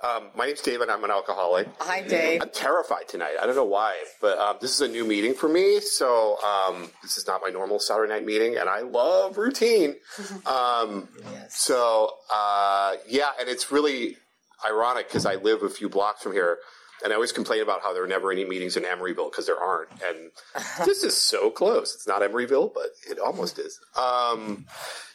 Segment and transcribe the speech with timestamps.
[0.00, 0.88] Um, my name's David.
[0.90, 1.66] I'm an alcoholic.
[1.80, 2.40] Hi, Dave.
[2.40, 3.34] I'm terrified tonight.
[3.42, 5.80] I don't know why, but um, this is a new meeting for me.
[5.80, 9.96] So um, this is not my normal Saturday night meeting, and I love routine.
[10.46, 11.58] Um, Yes.
[11.60, 14.16] So uh, yeah, and it's really
[14.64, 16.58] ironic because I live a few blocks from here,
[17.02, 19.58] and I always complain about how there are never any meetings in Emeryville because there
[19.58, 19.90] aren't.
[20.02, 20.30] And
[20.86, 21.94] this is so close.
[21.94, 23.80] It's not Emeryville, but it almost is.
[23.96, 24.66] Um,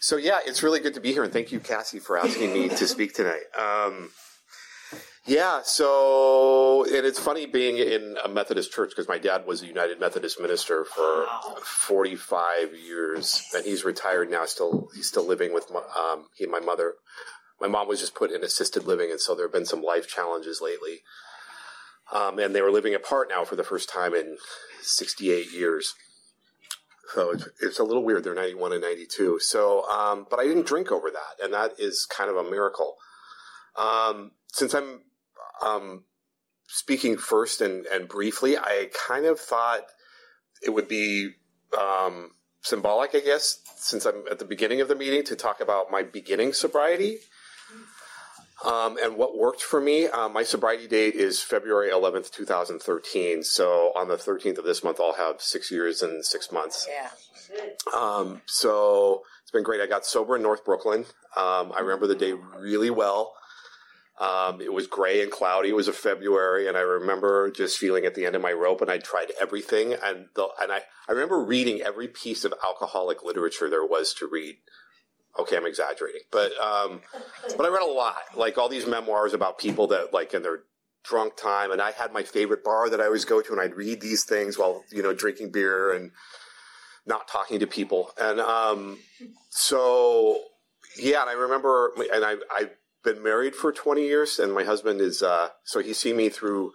[0.01, 2.67] so yeah, it's really good to be here, and thank you, Cassie, for asking me
[2.69, 3.43] to speak tonight.
[3.57, 4.11] Um,
[5.25, 9.67] yeah, so and it's funny being in a Methodist church because my dad was a
[9.67, 11.25] United Methodist minister for
[11.63, 14.45] 45 years, and he's retired now.
[14.45, 16.95] Still, he's still living with my, um, he and my mother.
[17.61, 20.07] My mom was just put in assisted living, and so there have been some life
[20.09, 21.03] challenges lately.
[22.11, 24.37] Um, and they were living apart now for the first time in
[24.81, 25.95] 68 years.
[27.13, 28.25] So it's, it's a little weird.
[28.25, 29.39] They're 91 and 92.
[29.39, 32.97] So, um, but I didn't drink over that, and that is kind of a miracle.
[33.77, 35.01] Um, since I'm
[35.63, 36.03] um,
[36.67, 39.83] speaking first and, and briefly, I kind of thought
[40.61, 41.31] it would be
[41.79, 45.91] um, symbolic, I guess, since I'm at the beginning of the meeting, to talk about
[45.91, 47.17] my beginning sobriety
[48.63, 50.07] um, and what worked for me.
[50.07, 53.43] Uh, my sobriety date is February 11th, 2013.
[53.43, 56.87] So on the 13th of this month, I'll have six years and six months.
[56.89, 57.09] Yeah.
[57.95, 59.81] Um, so it's been great.
[59.81, 61.01] I got sober in North Brooklyn.
[61.35, 63.33] Um, I remember the day really well.
[64.19, 65.69] Um, it was gray and cloudy.
[65.69, 68.81] It was a February, and I remember just feeling at the end of my rope.
[68.81, 73.23] And I tried everything, and the, and I I remember reading every piece of alcoholic
[73.23, 74.57] literature there was to read.
[75.39, 77.01] Okay, I'm exaggerating, but um,
[77.57, 80.63] but I read a lot, like all these memoirs about people that like in their
[81.03, 81.71] drunk time.
[81.71, 84.25] And I had my favorite bar that I always go to, and I'd read these
[84.25, 86.11] things while you know drinking beer and
[87.05, 88.11] not talking to people.
[88.19, 88.99] And um,
[89.49, 90.39] so,
[90.97, 92.69] yeah, and I remember, and I, I've
[93.03, 96.71] been married for 20 years, and my husband is, uh, so he's seen me through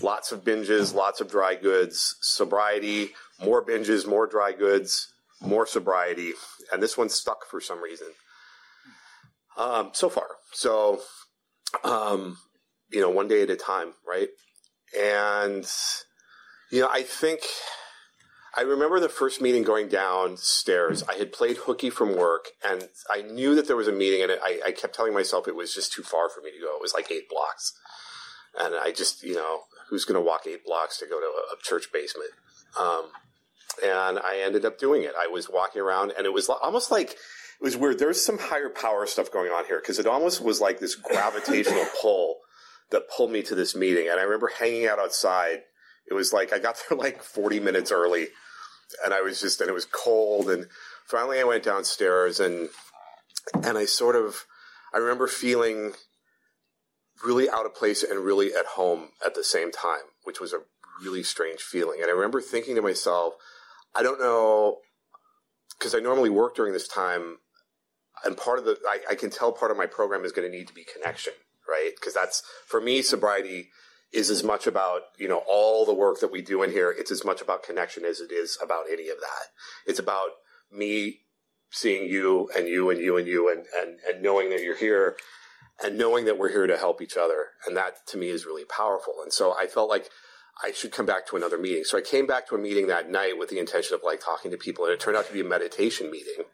[0.00, 3.10] lots of binges, lots of dry goods, sobriety,
[3.42, 6.32] more binges, more dry goods, more sobriety,
[6.72, 8.08] and this one stuck for some reason.
[9.56, 10.28] Um, so far.
[10.52, 11.00] So,
[11.84, 12.38] um,
[12.90, 14.28] you know, one day at a time, right?
[14.98, 15.68] And,
[16.70, 17.40] you know, I think
[18.54, 21.02] I remember the first meeting going downstairs.
[21.08, 24.32] I had played hooky from work, and I knew that there was a meeting, and
[24.42, 26.76] I, I kept telling myself it was just too far for me to go.
[26.76, 27.72] It was like eight blocks,
[28.58, 31.54] and I just, you know, who's going to walk eight blocks to go to a,
[31.54, 32.30] a church basement?
[32.78, 33.10] Um,
[33.82, 35.12] and I ended up doing it.
[35.18, 37.98] I was walking around, and it was almost like it was weird.
[37.98, 41.86] There's some higher power stuff going on here because it almost was like this gravitational
[42.02, 42.40] pull
[42.90, 44.08] that pulled me to this meeting.
[44.08, 45.62] And I remember hanging out outside.
[46.08, 48.28] It was like I got there like 40 minutes early
[49.04, 50.50] and I was just, and it was cold.
[50.50, 50.66] And
[51.06, 52.68] finally I went downstairs and,
[53.62, 54.44] and I sort of,
[54.92, 55.92] I remember feeling
[57.24, 60.60] really out of place and really at home at the same time, which was a
[61.02, 62.00] really strange feeling.
[62.00, 63.34] And I remember thinking to myself,
[63.94, 64.78] I don't know,
[65.78, 67.38] because I normally work during this time,
[68.24, 70.56] and part of the, I, I can tell part of my program is going to
[70.56, 71.32] need to be connection,
[71.68, 71.92] right?
[71.98, 73.70] Because that's, for me, sobriety
[74.12, 76.94] is as much about, you know, all the work that we do in here.
[76.96, 79.46] It's as much about connection as it is about any of that.
[79.86, 80.30] It's about
[80.70, 81.20] me
[81.70, 85.16] seeing you and you and you and you and, and, and knowing that you're here
[85.82, 87.46] and knowing that we're here to help each other.
[87.66, 89.14] And that to me is really powerful.
[89.22, 90.10] And so I felt like
[90.62, 91.84] I should come back to another meeting.
[91.84, 94.50] So I came back to a meeting that night with the intention of like talking
[94.50, 96.44] to people and it turned out to be a meditation meeting.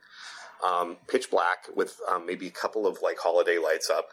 [0.67, 4.07] Um, pitch black with um, maybe a couple of like holiday lights up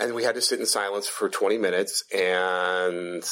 [0.00, 3.24] and we had to sit in silence for 20 minutes and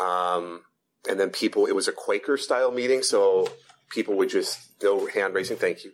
[0.00, 0.62] um,
[1.08, 3.48] and then people it was a quaker style meeting so
[3.90, 5.92] people would just no hand raising thank you.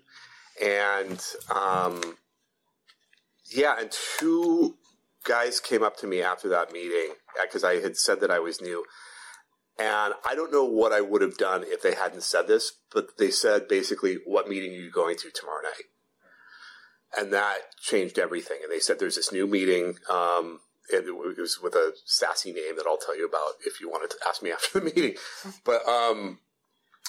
[0.62, 1.22] And
[1.54, 2.16] um,
[3.54, 4.76] yeah and two
[5.24, 8.60] guys came up to me after that meeting because i had said that i was
[8.60, 8.84] new.
[9.78, 13.18] And i don't know what i would have done if they hadn't said this but
[13.18, 15.84] they said basically what meeting are you going to tomorrow night
[17.18, 18.58] and that changed everything.
[18.62, 19.96] And they said there's this new meeting.
[20.08, 20.60] Um,
[20.92, 21.04] it
[21.38, 24.42] was with a sassy name that I'll tell you about if you wanted to ask
[24.42, 25.14] me after the meeting,
[25.64, 26.38] but um,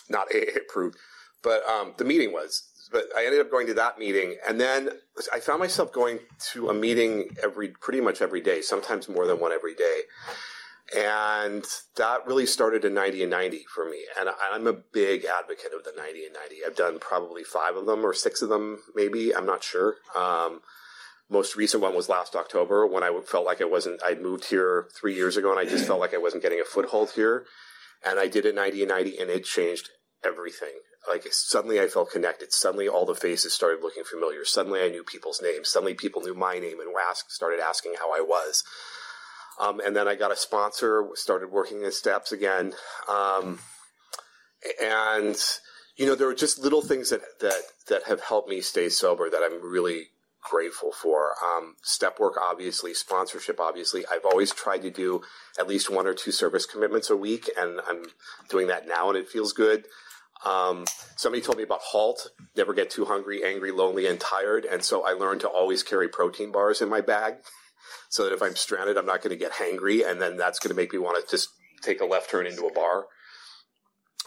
[0.09, 0.97] not AA approved.
[1.43, 2.67] But um, the meeting was.
[2.91, 4.89] But I ended up going to that meeting, and then
[5.31, 6.19] I found myself going
[6.51, 10.01] to a meeting every, pretty much every day, sometimes more than one every day.
[10.95, 14.05] And that really started in 90 and 90 for me.
[14.19, 16.55] And I'm a big advocate of the 90 and 90.
[16.65, 19.33] I've done probably five of them or six of them, maybe.
[19.33, 19.95] I'm not sure.
[20.15, 20.61] Um,
[21.29, 24.89] most recent one was last October when I felt like I wasn't, I'd moved here
[24.99, 27.45] three years ago and I just felt like I wasn't getting a foothold here.
[28.05, 29.89] And I did a 90 and 90 and it changed
[30.25, 30.81] everything.
[31.07, 32.51] Like suddenly I felt connected.
[32.51, 34.43] Suddenly all the faces started looking familiar.
[34.43, 35.69] Suddenly I knew people's names.
[35.69, 36.91] Suddenly people knew my name and
[37.27, 38.63] started asking how I was.
[39.59, 42.73] Um, and then I got a sponsor, started working in steps again.
[43.09, 43.59] Um,
[44.81, 45.35] and,
[45.97, 49.29] you know, there were just little things that, that, that have helped me stay sober
[49.29, 50.07] that I'm really
[50.41, 51.33] grateful for.
[51.43, 54.05] Um, step work, obviously, sponsorship, obviously.
[54.11, 55.21] I've always tried to do
[55.59, 58.05] at least one or two service commitments a week, and I'm
[58.49, 59.85] doing that now, and it feels good.
[60.43, 60.85] Um,
[61.17, 62.27] somebody told me about HALT,
[62.57, 64.65] never get too hungry, angry, lonely, and tired.
[64.65, 67.35] And so I learned to always carry protein bars in my bag
[68.09, 70.69] so that if I'm stranded, I'm not going to get hangry, and then that's going
[70.69, 71.49] to make me want to just
[71.81, 73.05] take a left turn into a bar.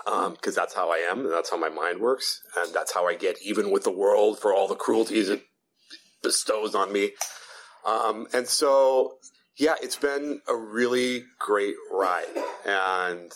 [0.05, 3.06] Because um, that's how I am, and that's how my mind works, and that's how
[3.06, 5.43] I get even with the world for all the cruelties it
[6.22, 7.12] bestows on me.
[7.87, 9.19] Um, and so,
[9.56, 12.26] yeah, it's been a really great ride,
[12.67, 13.32] and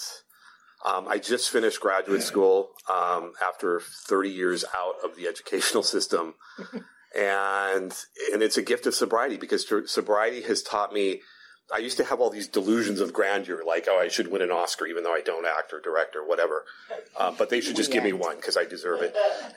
[0.85, 6.35] um, I just finished graduate school um, after 30 years out of the educational system
[7.17, 7.95] and
[8.33, 11.21] and it's a gift of sobriety because sobriety has taught me.
[11.71, 14.51] I used to have all these delusions of grandeur, like oh, I should win an
[14.51, 16.65] Oscar, even though I don't act or direct or whatever.
[17.15, 19.15] Uh, but they should just give me one because I deserve it.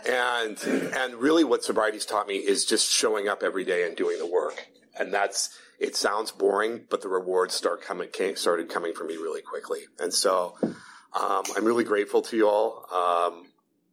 [0.10, 0.58] And
[0.94, 4.28] and really, what sobriety's taught me is just showing up every day and doing the
[4.28, 4.68] work.
[5.00, 5.96] And that's it.
[5.96, 9.80] Sounds boring, but the rewards start coming came, started coming for me really quickly.
[9.98, 10.58] And so
[11.14, 12.86] um, I'm really grateful to you all.
[12.92, 13.46] Um,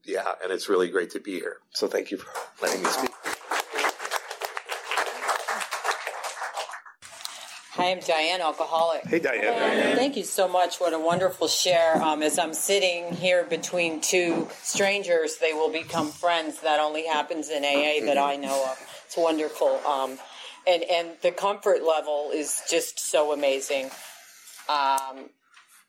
[0.04, 1.58] yeah, and it's really great to be here.
[1.70, 2.28] So thank you for
[2.62, 3.17] letting me speak.
[7.78, 9.06] Hi, I'm Diane, alcoholic.
[9.06, 9.94] Hey, Diane.
[9.94, 10.78] Thank you so much.
[10.80, 12.02] What a wonderful share.
[12.02, 16.60] Um, as I'm sitting here between two strangers, they will become friends.
[16.62, 19.04] That only happens in AA that I know of.
[19.06, 19.78] It's wonderful.
[19.86, 20.18] Um,
[20.66, 23.90] and, and the comfort level is just so amazing.
[24.68, 25.30] Um,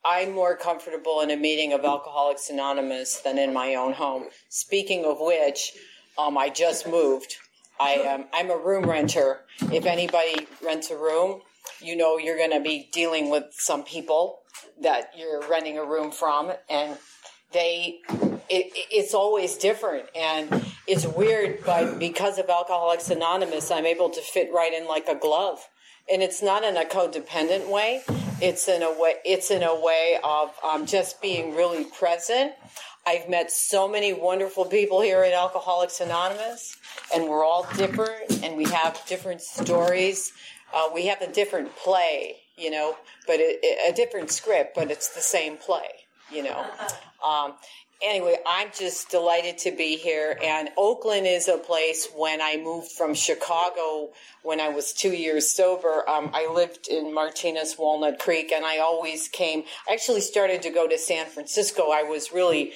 [0.06, 4.26] I'm more comfortable in a meeting of Alcoholics Anonymous than in my own home.
[4.50, 5.74] Speaking of which,
[6.20, 7.38] um, I just moved.
[7.80, 9.40] I am, I'm a room renter.
[9.72, 11.42] If anybody rents a room,
[11.82, 14.40] you know you're going to be dealing with some people
[14.82, 16.98] that you're renting a room from and
[17.52, 18.00] they
[18.50, 20.06] it, it's always different.
[20.16, 25.08] And it's weird but because of alcoholics anonymous i'm able to fit right in like
[25.08, 25.60] a glove.
[26.12, 28.02] And it's not in a codependent way.
[28.42, 32.54] It's in a way it's in a way of um, just being really present.
[33.06, 36.78] I've met so many wonderful people here at alcoholics anonymous
[37.14, 40.34] and we're all different and we have different stories
[40.74, 42.96] uh, we have a different play, you know,
[43.28, 45.90] but it, it, a different script, but it's the same play,
[46.32, 46.66] you know.
[47.20, 47.56] Um,
[48.02, 50.38] anyway, I'm just delighted to be here.
[50.44, 54.12] And Oakland is a place when I moved from Chicago
[54.44, 56.10] when I was two years sober.
[56.10, 59.64] Um, I lived in Martinez Walnut Creek and I always came.
[59.90, 61.92] I actually started to go to San Francisco.
[61.92, 62.74] I was really,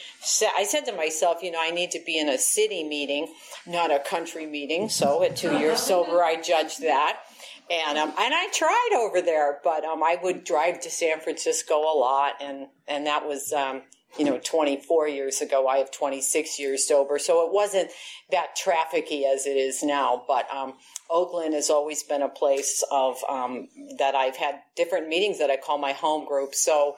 [0.58, 3.34] I said to myself, you know, I need to be in a city meeting,
[3.66, 4.90] not a country meeting.
[4.90, 7.20] So at two years sober, I judged that
[7.70, 11.76] and um, and I tried over there, but um, I would drive to San Francisco
[11.76, 13.84] a lot, and and that was um,
[14.18, 15.68] you know 24 years ago.
[15.68, 17.90] I have 26 years sober, so it wasn't
[18.32, 20.24] that trafficy as it is now.
[20.28, 20.74] But um,
[21.10, 25.58] Oakland has always been a place of um, that I've had different meetings that I
[25.58, 26.56] call my home group.
[26.56, 26.98] So.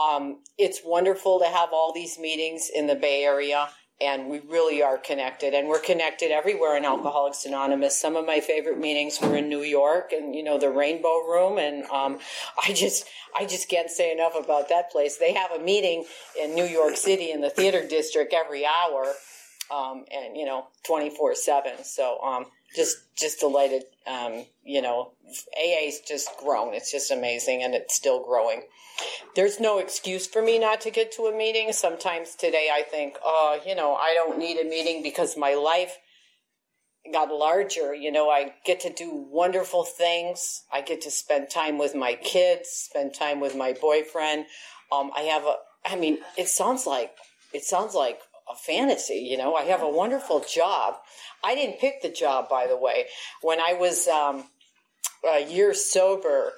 [0.00, 3.68] Um, it's wonderful to have all these meetings in the Bay Area
[4.00, 8.00] and we really are connected and we're connected everywhere in alcoholics anonymous.
[8.00, 11.58] Some of my favorite meetings were in new york and you know the rainbow room
[11.58, 12.18] and um,
[12.66, 15.16] i just i just can't say enough about that place.
[15.16, 16.04] They have a meeting
[16.40, 19.14] in new york city in the theater district every hour
[19.70, 22.46] um, and you know 24 7 so um,
[22.78, 25.12] just just delighted um, you know
[25.60, 28.62] aa's just grown it's just amazing and it's still growing
[29.34, 31.72] there's no excuse for me not to get to a meeting.
[31.72, 35.96] Sometimes today I think, oh, you know, I don't need a meeting because my life
[37.12, 37.94] got larger.
[37.94, 40.64] You know, I get to do wonderful things.
[40.72, 44.46] I get to spend time with my kids, spend time with my boyfriend.
[44.90, 45.54] Um, I have a,
[45.86, 47.12] I mean, it sounds like,
[47.52, 48.20] it sounds like
[48.50, 49.54] a fantasy, you know.
[49.54, 50.96] I have a wonderful job.
[51.44, 53.06] I didn't pick the job, by the way.
[53.42, 54.44] When I was um,
[55.28, 56.52] a year sober,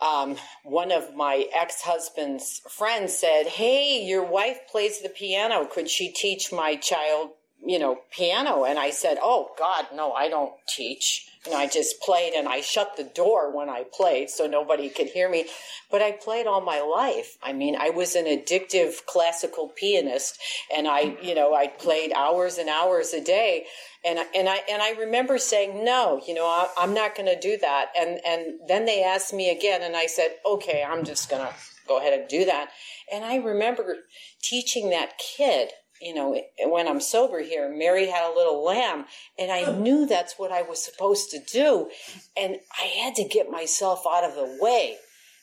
[0.00, 5.66] um, one of my ex-husband's friends said, "Hey, your wife plays the piano.
[5.66, 7.30] Could she teach my child
[7.64, 8.64] you know, piano.
[8.64, 11.28] And I said, Oh God, no, I don't teach.
[11.44, 15.08] And I just played and I shut the door when I played so nobody could
[15.08, 15.46] hear me.
[15.90, 17.36] But I played all my life.
[17.42, 20.38] I mean, I was an addictive classical pianist
[20.74, 23.66] and I, you know, I played hours and hours a day.
[24.04, 27.38] And, and I, and I remember saying, no, you know, I, I'm not going to
[27.38, 27.86] do that.
[27.98, 31.54] And, and then they asked me again and I said, okay, I'm just going to
[31.88, 32.70] go ahead and do that.
[33.12, 33.96] And I remember
[34.40, 35.70] teaching that kid
[36.02, 39.04] you know, when I'm sober here, Mary had a little lamb,
[39.38, 41.90] and I knew that's what I was supposed to do.
[42.36, 44.96] And I had to get myself out of the way.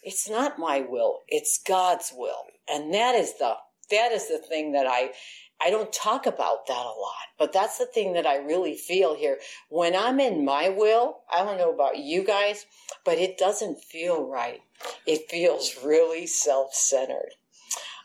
[0.04, 2.46] It's not my will, it's God's will.
[2.72, 3.54] And that is the,
[3.90, 5.12] that is the thing that I,
[5.62, 9.16] I don't talk about that a lot, but that's the thing that I really feel
[9.16, 9.40] here.
[9.70, 12.66] When I'm in my will, I don't know about you guys,
[13.04, 14.62] but it doesn't feel right.
[15.06, 17.34] It feels really self centered.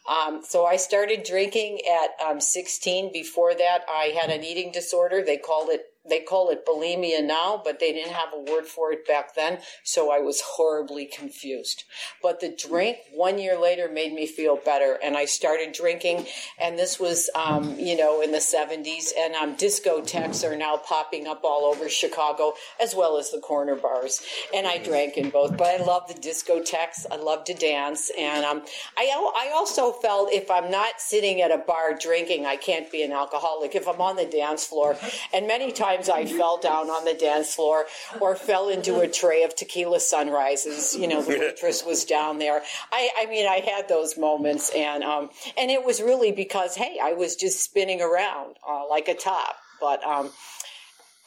[0.06, 3.12] Um, so I started drinking at um, 16.
[3.12, 5.22] Before that, I had an eating disorder.
[5.24, 8.92] They called it they call it bulimia now, but they didn't have a word for
[8.92, 11.84] it back then, so I was horribly confused.
[12.22, 16.26] But the drink one year later made me feel better, and I started drinking,
[16.60, 21.26] and this was, um, you know, in the 70s, and um, discotheques are now popping
[21.26, 25.56] up all over Chicago, as well as the corner bars, and I drank in both,
[25.56, 28.62] but I love the discotheques, I love to dance, and um,
[28.98, 33.02] I, I also felt if I'm not sitting at a bar drinking, I can't be
[33.02, 33.74] an alcoholic.
[33.74, 34.96] If I'm on the dance floor,
[35.32, 37.86] and many times times I fell down on the dance floor
[38.20, 40.96] or fell into a tray of tequila sunrises.
[40.96, 42.62] You know, the waitress was down there.
[42.92, 46.98] I, I mean, I had those moments, and um, and it was really because hey,
[47.02, 49.56] I was just spinning around uh, like a top.
[49.80, 50.30] But um,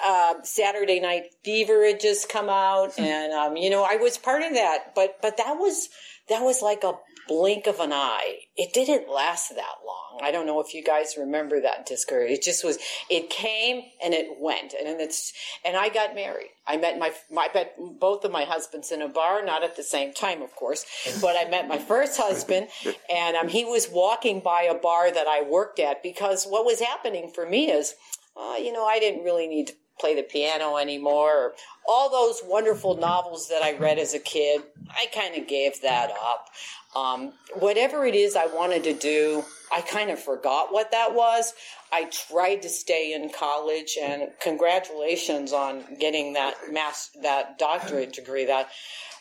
[0.04, 4.44] uh, Saturday Night Fever had just come out, and um, you know, I was part
[4.44, 4.94] of that.
[4.96, 5.90] But but that was
[6.30, 6.94] that was like a
[7.27, 8.39] blink of an eye.
[8.55, 10.19] It didn't last that long.
[10.22, 12.15] I don't know if you guys remember that disco.
[12.15, 12.77] It just was,
[13.10, 14.74] it came and it went.
[14.74, 16.50] And it's, and I got married.
[16.65, 19.84] I met my, my, met both of my husbands in a bar, not at the
[19.84, 20.86] same time, of course,
[21.22, 22.67] but I met my first husband
[23.10, 26.79] and um, he was walking by a bar that I worked at because what was
[26.79, 27.96] happening for me is,
[28.36, 31.54] uh, you know, I didn't really need play the piano anymore.
[31.88, 36.12] All those wonderful novels that I read as a kid, I kind of gave that
[36.12, 36.50] up.
[36.96, 41.54] Um, whatever it is I wanted to do, I kind of forgot what that was.
[41.92, 48.46] I tried to stay in college, and congratulations on getting that mass that doctorate degree.
[48.46, 48.70] That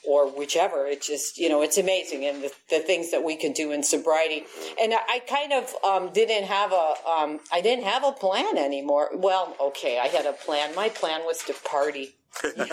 [0.07, 0.87] or whichever.
[0.87, 3.83] It just, you know, it's amazing and the, the things that we can do in
[3.83, 4.45] sobriety.
[4.81, 8.59] And I, I kind of um, didn't have a, um, I didn't have a plan
[8.59, 9.11] anymore.
[9.15, 10.75] Well, okay, I had a plan.
[10.75, 12.15] My plan was to party.
[12.45, 12.71] and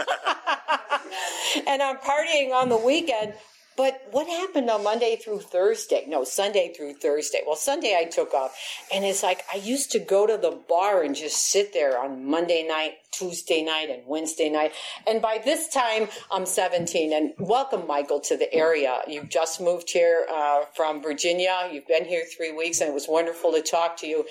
[1.81, 3.33] I'm partying on the weekend
[3.75, 6.05] but what happened on Monday through Thursday?
[6.07, 7.41] No, Sunday through Thursday.
[7.45, 8.55] Well, Sunday I took off.
[8.93, 12.25] And it's like I used to go to the bar and just sit there on
[12.25, 14.73] Monday night, Tuesday night, and Wednesday night.
[15.07, 17.13] And by this time, I'm 17.
[17.13, 19.01] And welcome, Michael, to the area.
[19.07, 21.69] You've just moved here uh, from Virginia.
[21.71, 24.25] You've been here three weeks, and it was wonderful to talk to you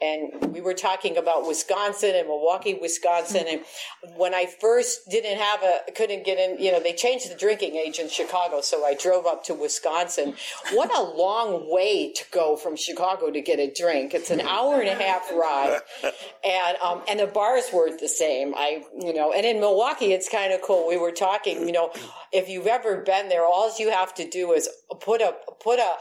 [0.00, 3.44] and we were talking about Wisconsin and Milwaukee, Wisconsin.
[3.48, 3.60] And
[4.16, 7.76] when I first didn't have a, couldn't get in, you know, they changed the drinking
[7.76, 10.34] age in Chicago, so I drove up to Wisconsin.
[10.72, 14.14] What a long way to go from Chicago to get a drink.
[14.14, 15.80] It's an hour and a half ride,
[16.44, 18.23] and um, and the bars weren't the same.
[18.56, 20.88] I, you know, and in Milwaukee, it's kind of cool.
[20.88, 21.92] We were talking, you know,
[22.32, 24.68] if you've ever been there, all you have to do is
[25.00, 25.92] put a put a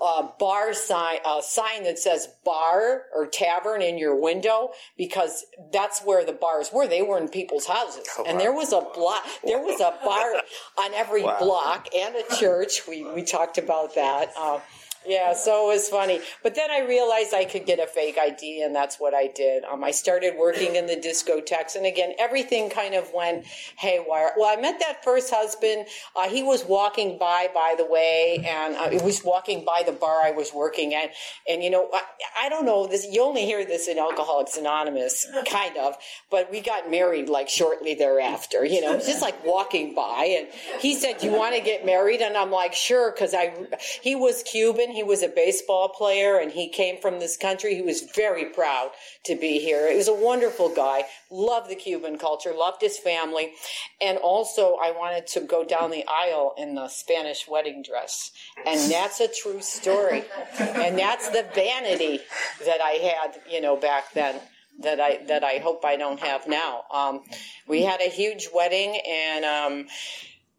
[0.00, 6.00] a bar sign, a sign that says bar or tavern in your window because that's
[6.00, 6.86] where the bars were.
[6.86, 8.06] They were in people's houses.
[8.18, 10.34] Oh, and there was a block, there was a bar
[10.84, 11.38] on every wow.
[11.40, 12.82] block and a church.
[12.88, 14.30] We, we talked about that.
[14.38, 14.60] Uh,
[15.08, 16.20] yeah, so it was funny.
[16.42, 19.64] But then I realized I could get a fake ID, and that's what I did.
[19.64, 23.46] Um, I started working in the discotheques, and again, everything kind of went
[23.76, 24.32] haywire.
[24.36, 25.86] Well, I met that first husband.
[26.14, 29.92] Uh, he was walking by, by the way, and uh, he was walking by the
[29.92, 31.10] bar I was working at.
[31.48, 32.02] And, you know, I,
[32.44, 33.06] I don't know, this.
[33.10, 35.94] you only hear this in Alcoholics Anonymous, kind of,
[36.30, 40.36] but we got married like shortly thereafter, you know, just like walking by.
[40.38, 40.48] And
[40.80, 42.20] he said, You want to get married?
[42.20, 43.54] And I'm like, Sure, because I,
[44.02, 47.76] he was Cuban he was a baseball player and he came from this country.
[47.76, 48.90] He was very proud
[49.26, 49.88] to be here.
[49.88, 51.04] He was a wonderful guy.
[51.30, 53.52] Loved the Cuban culture, loved his family.
[54.00, 58.32] And also, I wanted to go down the aisle in the Spanish wedding dress.
[58.66, 60.24] And that's a true story.
[60.58, 62.18] And that's the vanity
[62.66, 64.40] that I had, you know, back then
[64.80, 66.82] that I that I hope I don't have now.
[66.92, 67.22] Um,
[67.68, 69.86] we had a huge wedding, and um,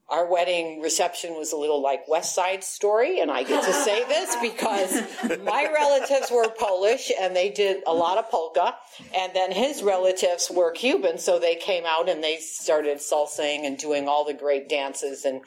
[0.10, 4.04] our wedding reception was a little like West Side Story, and I get to say
[4.06, 5.02] this because
[5.44, 8.76] my relatives were Polish and they did a lot of polka,
[9.16, 13.78] and then his relatives were Cuban, so they came out and they started salsaing and
[13.78, 15.42] doing all the great dances, and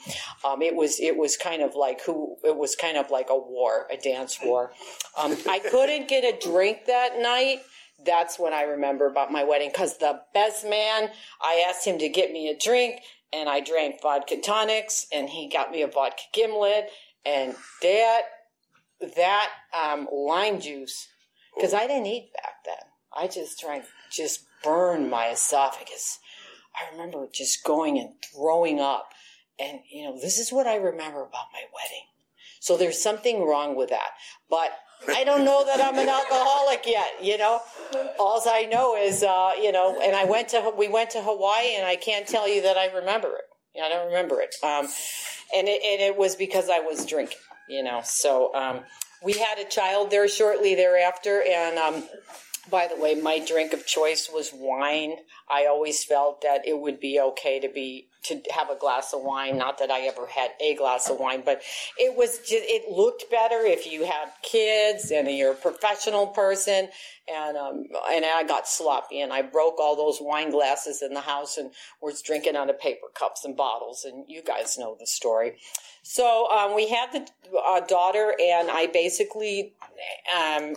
[0.45, 3.39] um, it was it was kind of like who it was kind of like a
[3.39, 4.73] war, a dance war.
[5.19, 7.61] Um, I couldn't get a drink that night
[8.05, 12.09] that's when I remember about my wedding because the best man, I asked him to
[12.09, 13.01] get me a drink
[13.33, 16.91] and I drank vodka tonics, and he got me a vodka gimlet,
[17.25, 18.23] and that
[19.17, 21.09] that um, lime juice
[21.55, 22.77] because I didn't eat back then.
[23.15, 26.19] I just drank, just burned my esophagus.
[26.75, 29.11] I remember just going and throwing up,
[29.59, 32.07] and you know this is what I remember about my wedding.
[32.61, 34.13] So there's something wrong with that,
[34.49, 34.71] but
[35.09, 37.61] I don't know that I'm an alcoholic yet, you know.
[38.19, 41.77] All I know is, uh, you know, and I went to we went to Hawaii,
[41.77, 43.81] and I can't tell you that I remember it.
[43.83, 44.87] I don't remember it, um,
[45.55, 48.01] and it, and it was because I was drinking, you know.
[48.05, 48.81] So um,
[49.23, 52.05] we had a child there shortly thereafter, and um,
[52.71, 55.17] by the way, my drink of choice was wine.
[55.51, 59.23] I always felt that it would be okay to be to have a glass of
[59.23, 59.59] wine.
[59.59, 61.63] Not that I ever had a glass of wine, but
[61.99, 66.89] it was just it looked better if you had kids and you're a professional person.
[67.33, 71.21] And um, and I got sloppy and I broke all those wine glasses in the
[71.21, 74.05] house and was drinking out of paper cups and bottles.
[74.05, 75.55] And you guys know the story.
[76.03, 79.73] So um, we had the uh, daughter, and I basically
[80.37, 80.75] um,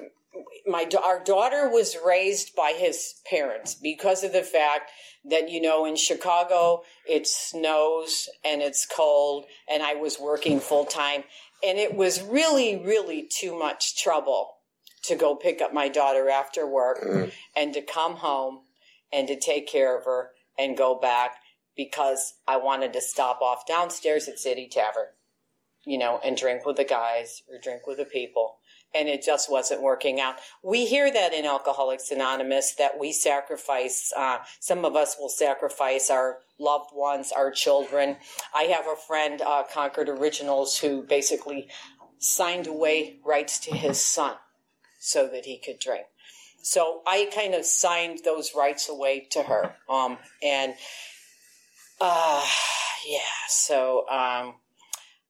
[0.68, 4.92] my our daughter was raised by his parents because of the fact
[5.24, 10.86] that you know in Chicago it snows and it's cold and I was working full
[10.86, 11.24] time
[11.64, 14.58] and it was really really too much trouble
[15.04, 17.32] to go pick up my daughter after work mm.
[17.56, 18.62] and to come home
[19.14, 21.36] and to take care of her and go back
[21.76, 25.08] because I wanted to stop off downstairs at City Tavern
[25.86, 28.58] you know and drink with the guys or drink with the people
[28.96, 30.36] and it just wasn't working out.
[30.64, 36.10] We hear that in Alcoholics Anonymous that we sacrifice, uh, some of us will sacrifice
[36.10, 38.18] our loved ones, our children.
[38.54, 41.68] I have a friend, uh, Concord Originals, who basically
[42.20, 44.36] signed away rights to his son
[45.00, 46.06] so that he could drink.
[46.64, 49.76] So I kind of signed those rights away to her.
[49.88, 50.74] Um, and,
[52.02, 52.44] uh,
[53.08, 54.56] yeah, so, um,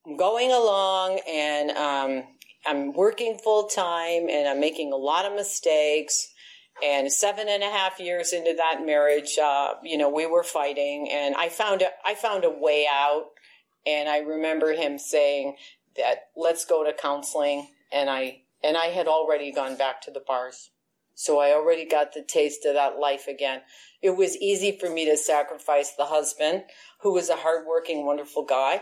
[0.05, 2.23] I'm going along and, um,
[2.65, 6.31] I'm working full time and I'm making a lot of mistakes.
[6.83, 11.09] And seven and a half years into that marriage, uh, you know, we were fighting,
[11.09, 13.27] and I found a, I found a way out.
[13.87, 15.55] And I remember him saying
[15.95, 20.19] that let's go to counseling, and I and I had already gone back to the
[20.19, 20.71] bars,
[21.13, 23.61] so I already got the taste of that life again.
[24.01, 26.63] It was easy for me to sacrifice the husband,
[27.03, 28.81] who was a hardworking, wonderful guy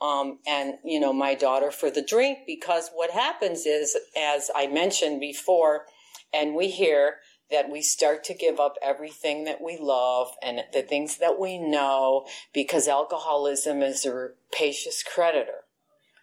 [0.00, 4.66] um, and you know my daughter for the drink because what happens is as i
[4.66, 5.86] mentioned before
[6.32, 7.16] and we hear
[7.50, 11.58] that we start to give up everything that we love and the things that we
[11.58, 15.64] know because alcoholism is a rapacious creditor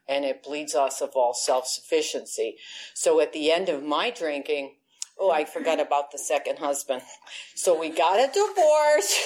[0.08, 2.58] and it bleeds us of all self-sufficiency.
[2.94, 4.76] So at the end of my drinking
[5.18, 7.02] Oh, I forgot about the second husband.
[7.56, 9.18] So we got a divorce,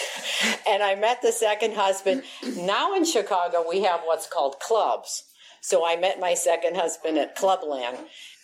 [0.69, 2.23] and I met the second husband.
[2.55, 5.23] Now in Chicago, we have what's called clubs.
[5.61, 7.97] So I met my second husband at Clubland.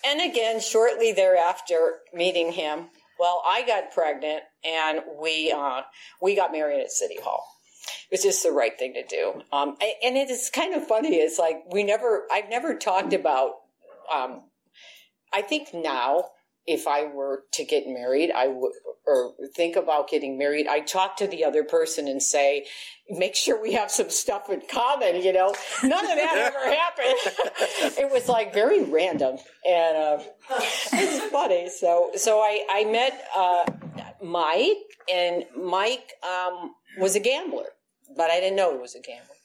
[0.05, 2.88] And again, shortly thereafter, meeting him,
[3.19, 5.84] well, I got pregnant, and we uh,
[6.21, 7.45] we got married at City Hall.
[8.10, 9.41] It was just the right thing to do.
[9.53, 11.15] Um, and it is kind of funny.
[11.15, 13.51] It's like we never, I've never talked about.
[14.13, 14.43] Um,
[15.34, 16.25] I think now
[16.67, 18.71] if I were to get married, I would,
[19.06, 22.65] or think about getting married, I talk to the other person and say,
[23.10, 25.54] make sure we have some stuff in common, you know?
[25.84, 27.97] None of that ever happened.
[27.99, 30.23] it was like very random and, uh,
[30.93, 31.69] it's funny.
[31.69, 33.65] So, so I, I met, uh,
[34.23, 34.78] Mike
[35.12, 37.67] and Mike, um, was a gambler,
[38.17, 39.36] but I didn't know he was a gambler.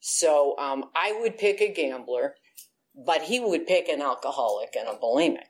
[0.00, 2.34] So, um, I would pick a gambler,
[3.04, 5.46] but he would pick an alcoholic and a bulimic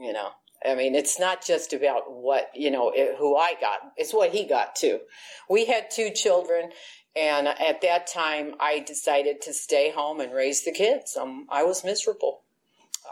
[0.00, 0.30] you know
[0.66, 3.92] I mean, it's not just about what, you know, who I got.
[3.96, 5.00] It's what he got too.
[5.48, 6.70] We had two children
[7.16, 11.16] and at that time I decided to stay home and raise the kids.
[11.16, 12.42] Um, I was miserable.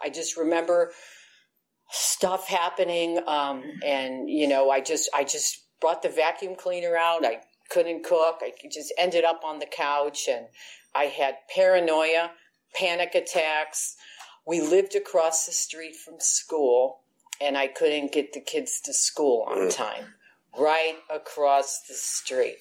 [0.02, 0.92] I just remember
[1.90, 3.18] stuff happening.
[3.26, 7.24] Um, and you know, I just, I just brought the vacuum cleaner out.
[7.24, 8.40] I couldn't cook.
[8.42, 10.46] I just ended up on the couch and
[10.94, 12.30] I had paranoia,
[12.74, 13.96] panic attacks.
[14.46, 17.00] We lived across the street from school
[17.40, 20.14] and I couldn't get the kids to school on time.
[20.58, 22.56] Right across the street.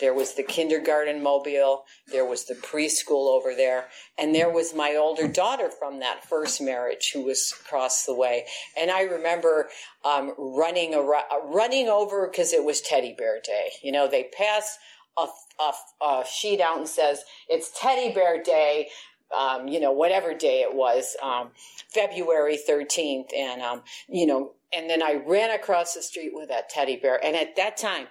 [0.00, 1.84] There was the kindergarten mobile.
[2.06, 3.88] There was the preschool over there.
[4.18, 8.46] And there was my older daughter from that first marriage who was across the way.
[8.78, 9.68] And I remember
[10.04, 13.72] um, running, around, running over because it was teddy bear day.
[13.82, 14.78] You know, they pass
[15.18, 15.26] a,
[15.60, 18.88] a, a sheet out and says, it's teddy bear day.
[19.36, 21.50] Um, you know, whatever day it was, um,
[21.94, 23.32] February 13th.
[23.34, 27.24] And, um, you know, and then I ran across the street with that teddy bear.
[27.24, 28.08] And at that time,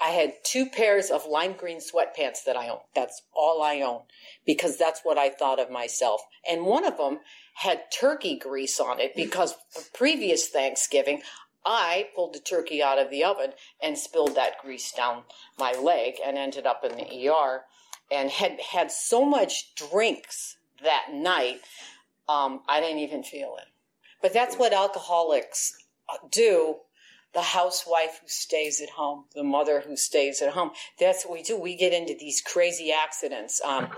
[0.00, 2.78] I had two pairs of lime green sweatpants that I own.
[2.94, 4.02] That's all I own
[4.46, 6.22] because that's what I thought of myself.
[6.48, 7.18] And one of them
[7.54, 11.22] had turkey grease on it because the previous Thanksgiving,
[11.64, 15.24] I pulled the turkey out of the oven and spilled that grease down
[15.58, 17.62] my leg and ended up in the ER
[18.10, 21.60] and had had so much drinks that night,
[22.28, 23.68] um, I didn't even feel it.
[24.20, 25.76] But that's what alcoholics
[26.30, 26.76] do
[27.34, 30.70] the housewife who stays at home, the mother who stays at home.
[30.98, 31.60] That's what we do.
[31.60, 33.60] We get into these crazy accidents.
[33.62, 33.88] Um,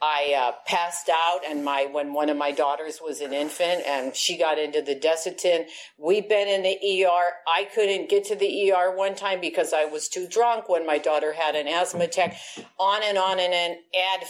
[0.00, 4.16] I uh, passed out, and my when one of my daughters was an infant, and
[4.16, 5.66] she got into the Desitin.
[5.96, 7.34] We've been in the ER.
[7.46, 10.68] I couldn't get to the ER one time because I was too drunk.
[10.68, 12.36] When my daughter had an asthma attack,
[12.80, 14.26] on and on and on ad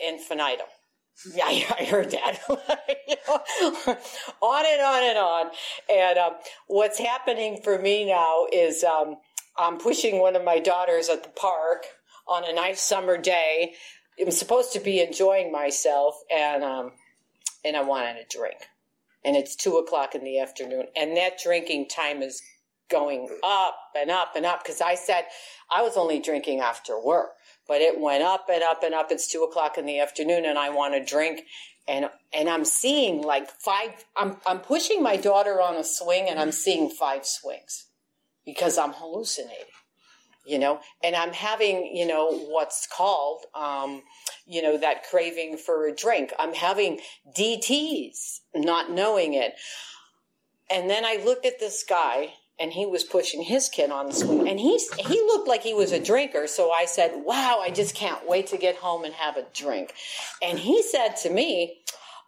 [0.00, 0.66] infinitum.
[1.34, 1.44] Yeah,
[1.78, 2.40] I heard that.
[4.40, 5.50] on and on and on.
[5.90, 6.32] And um,
[6.66, 9.16] what's happening for me now is um,
[9.58, 11.84] I'm pushing one of my daughters at the park
[12.26, 13.74] on a nice summer day.
[14.20, 16.92] I'm supposed to be enjoying myself, and um,
[17.64, 18.56] and I wanted a drink.
[19.24, 22.42] And it's two o'clock in the afternoon, and that drinking time is
[22.90, 25.24] going up and up and up because I said
[25.70, 27.30] I was only drinking after work
[27.70, 29.12] but it went up and up and up.
[29.12, 31.42] It's two o'clock in the afternoon and I want to drink.
[31.86, 36.40] And, and I'm seeing like five, I'm, I'm pushing my daughter on a swing and
[36.40, 37.86] I'm seeing five swings
[38.44, 39.66] because I'm hallucinating,
[40.44, 44.02] you know, and I'm having, you know, what's called, um,
[44.48, 46.32] you know, that craving for a drink.
[46.40, 46.98] I'm having
[47.38, 49.52] DTs, not knowing it.
[50.68, 54.12] And then I looked at this guy and he was pushing his kid on the
[54.12, 54.48] swing.
[54.48, 56.46] And he's he looked like he was a drinker.
[56.46, 59.94] So i said wow i just can't wait to get home and have a drink.
[60.42, 61.78] And he said to me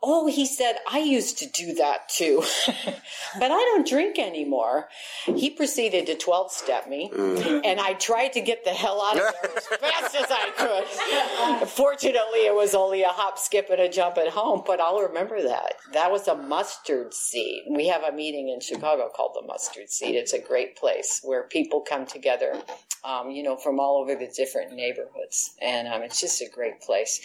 [0.05, 4.88] Oh, he said, I used to do that too, but I don't drink anymore.
[5.27, 7.61] He proceeded to 12 step me, mm.
[7.65, 11.69] and I tried to get the hell out of there as fast as I could.
[11.69, 15.41] Fortunately, it was only a hop, skip, and a jump at home, but I'll remember
[15.43, 15.75] that.
[15.93, 17.62] That was a mustard seed.
[17.71, 20.17] We have a meeting in Chicago called the Mustard Seed.
[20.17, 22.61] It's a great place where people come together,
[23.05, 26.81] um, you know, from all over the different neighborhoods, and um, it's just a great
[26.81, 27.21] place.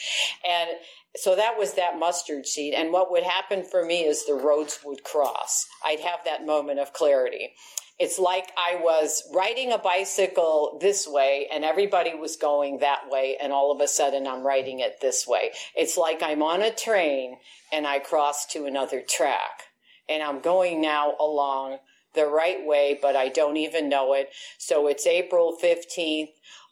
[0.48, 0.70] And
[1.18, 2.74] so that was that mustard seed.
[2.74, 5.66] And what would happen for me is the roads would cross.
[5.84, 7.54] I'd have that moment of clarity.
[8.00, 13.38] It's like I was riding a bicycle this way and everybody was going that way.
[13.42, 15.52] And all of a sudden I'm riding it this way.
[15.76, 17.38] It's like I'm on a train
[17.74, 19.64] and I cross to another track
[20.08, 21.80] and I'm going now along
[22.14, 24.30] the right way, but I don't even know it.
[24.60, 26.30] So it's April 15th.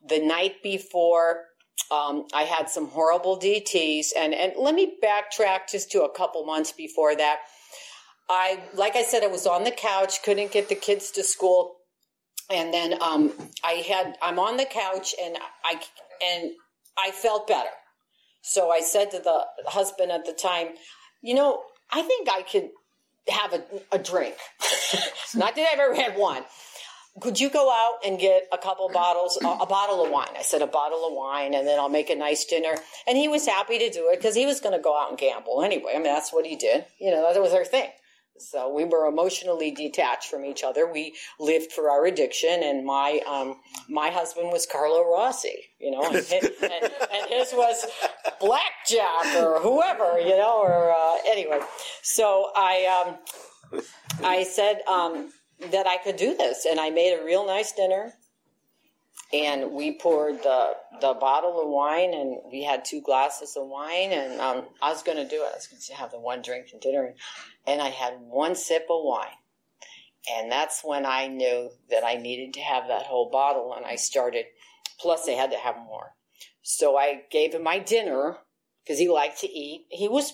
[0.07, 1.45] The night before
[1.91, 6.45] um, I had some horrible DTs, and and let me backtrack just to a couple
[6.45, 7.39] months before that.
[8.27, 11.75] I, like I said, I was on the couch, couldn't get the kids to school,
[12.49, 13.33] and then um,
[13.63, 15.79] I had I'm on the couch, and I
[16.23, 16.51] and
[16.97, 17.69] I felt better.
[18.41, 20.69] So I said to the husband at the time,
[21.21, 22.69] you know, I think I could
[23.27, 24.35] have a, a drink.
[25.35, 26.43] Not that I've ever had one
[27.21, 30.33] could you go out and get a couple bottles, a, a, bottle of wine?
[30.37, 32.75] I said, a bottle of wine, and then I'll make a nice dinner.
[33.07, 35.17] And he was happy to do it because he was going to go out and
[35.17, 35.91] gamble anyway.
[35.93, 36.85] I mean, that's what he did.
[36.99, 37.89] You know, that was our thing.
[38.37, 40.91] So we were emotionally detached from each other.
[40.91, 43.55] We lived for our addiction, and my um,
[43.87, 46.27] my husband was Carlo Rossi, you know, and his,
[46.61, 47.85] and, and his was
[48.41, 51.61] blackjack or whoever, you know, or uh, anyway.
[52.01, 53.81] So I um,
[54.21, 54.81] I said.
[54.85, 56.65] Um, that I could do this.
[56.65, 58.13] And I made a real nice dinner.
[59.33, 64.11] And we poured the the bottle of wine, and we had two glasses of wine.
[64.11, 65.51] And um, I was going to do it.
[65.51, 67.13] I was going to have the one drink and dinner,
[67.65, 69.27] and I had one sip of wine.
[70.31, 73.95] And that's when I knew that I needed to have that whole bottle, and I
[73.95, 74.45] started.
[74.99, 76.13] Plus, I had to have more.
[76.61, 78.37] So I gave him my dinner
[78.83, 79.87] because he liked to eat.
[79.89, 80.33] He was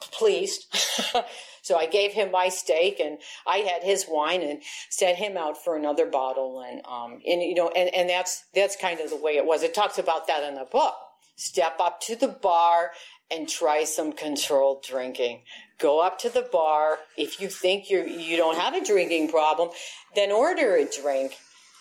[0.00, 0.66] pleased.
[1.62, 5.62] So I gave him my steak and I had his wine and set him out
[5.62, 6.60] for another bottle.
[6.60, 9.62] And, um, and, you know, and, and that's, that's kind of the way it was.
[9.62, 10.94] It talks about that in the book.
[11.36, 12.90] Step up to the bar
[13.30, 15.42] and try some controlled drinking.
[15.78, 16.98] Go up to the bar.
[17.16, 19.70] If you think you you don't have a drinking problem,
[20.14, 21.32] then order a drink.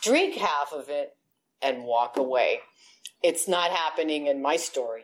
[0.01, 1.13] Drink half of it
[1.61, 2.61] and walk away.
[3.21, 5.03] It's not happening in my story.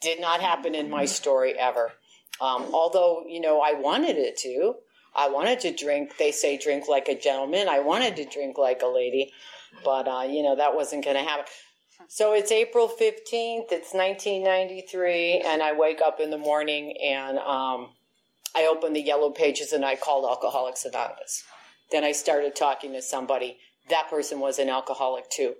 [0.00, 1.92] Did not happen in my story ever.
[2.40, 4.74] Um, although, you know, I wanted it to.
[5.14, 7.68] I wanted to drink, they say drink like a gentleman.
[7.68, 9.32] I wanted to drink like a lady,
[9.84, 11.44] but, uh, you know, that wasn't going to happen.
[12.08, 17.90] So it's April 15th, it's 1993, and I wake up in the morning and um,
[18.54, 21.44] I open the yellow pages and I called Alcoholics Anonymous.
[21.90, 23.58] Then I started talking to somebody.
[23.88, 25.54] That person was an alcoholic too.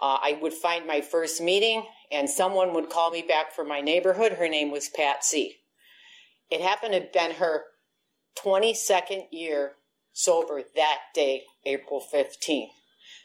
[0.00, 3.80] Uh, I would find my first meeting and someone would call me back from my
[3.80, 4.32] neighborhood.
[4.32, 5.60] Her name was Patsy.
[6.50, 7.64] It happened to have been her
[8.38, 9.72] 22nd year
[10.12, 12.68] sober that day, April 15th.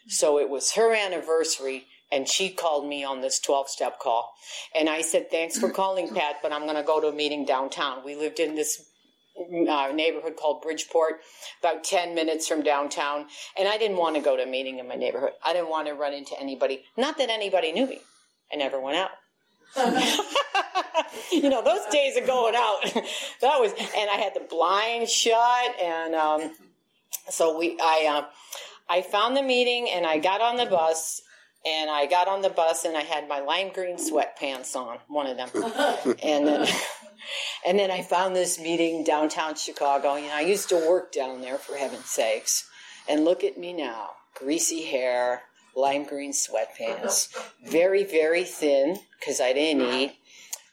[0.08, 4.32] So it was her anniversary, and she called me on this 12 step call.
[4.74, 7.44] And I said, Thanks for calling, Pat, but I'm going to go to a meeting
[7.44, 8.04] downtown.
[8.04, 8.90] We lived in this
[9.38, 11.20] uh, neighborhood called Bridgeport,
[11.60, 13.26] about 10 minutes from downtown.
[13.58, 15.32] And I didn't want to go to a meeting in my neighborhood.
[15.44, 16.84] I didn't want to run into anybody.
[16.96, 18.00] Not that anybody knew me.
[18.52, 19.10] I never went out.
[21.32, 22.80] you know, those days of going out,
[23.40, 26.50] that was, and I had the blind shut, and um,
[27.28, 28.24] so we, I, uh,
[28.88, 31.22] I found the meeting, and I got on the bus,
[31.64, 35.26] and I got on the bus, and I had my lime green sweatpants on, one
[35.26, 35.50] of them,
[36.22, 36.68] and then,
[37.66, 40.16] and then I found this meeting downtown Chicago.
[40.16, 42.68] You know, I used to work down there, for heaven's sakes,
[43.08, 45.42] and look at me now, greasy hair,
[45.74, 47.28] lime green sweatpants,
[47.66, 50.12] very, very thin because I didn't eat.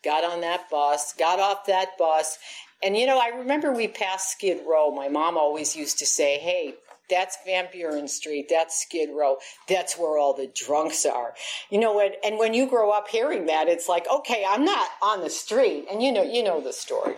[0.03, 2.37] Got on that bus, got off that bus,
[2.83, 4.91] and you know, I remember we passed Skid Row.
[4.91, 6.75] My mom always used to say, Hey,
[7.09, 8.47] that's Van Buren Street.
[8.49, 9.37] That's Skid Row.
[9.67, 11.33] That's where all the drunks are.
[11.69, 14.89] You know, and, and when you grow up hearing that, it's like, okay, I'm not
[15.01, 15.85] on the street.
[15.89, 17.15] And you know, you know the story.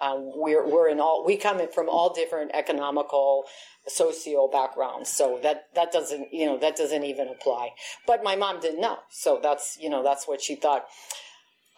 [0.00, 3.44] Um, we're, we're in all, we come in from all different economical,
[3.86, 5.10] socio backgrounds.
[5.10, 7.70] So that, that doesn't, you know, that doesn't even apply.
[8.06, 8.98] But my mom didn't know.
[9.10, 10.86] So that's, you know, that's what she thought.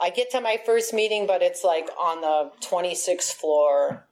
[0.01, 4.07] I get to my first meeting, but it's like on the 26th floor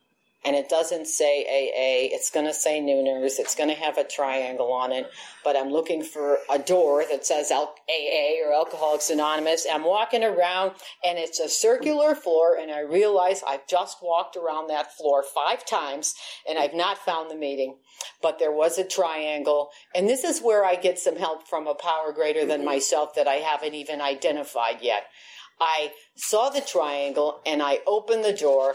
[0.44, 2.14] and it doesn't say AA.
[2.14, 3.38] It's going to say Nooners.
[3.38, 5.08] It's going to have a triangle on it.
[5.44, 9.66] But I'm looking for a door that says AA or Alcoholics Anonymous.
[9.70, 10.72] I'm walking around
[11.04, 15.64] and it's a circular floor and I realize I've just walked around that floor five
[15.64, 16.14] times
[16.48, 17.76] and I've not found the meeting.
[18.20, 19.70] But there was a triangle.
[19.94, 23.28] And this is where I get some help from a power greater than myself that
[23.28, 25.04] I haven't even identified yet.
[25.60, 28.74] I saw the triangle and I opened the door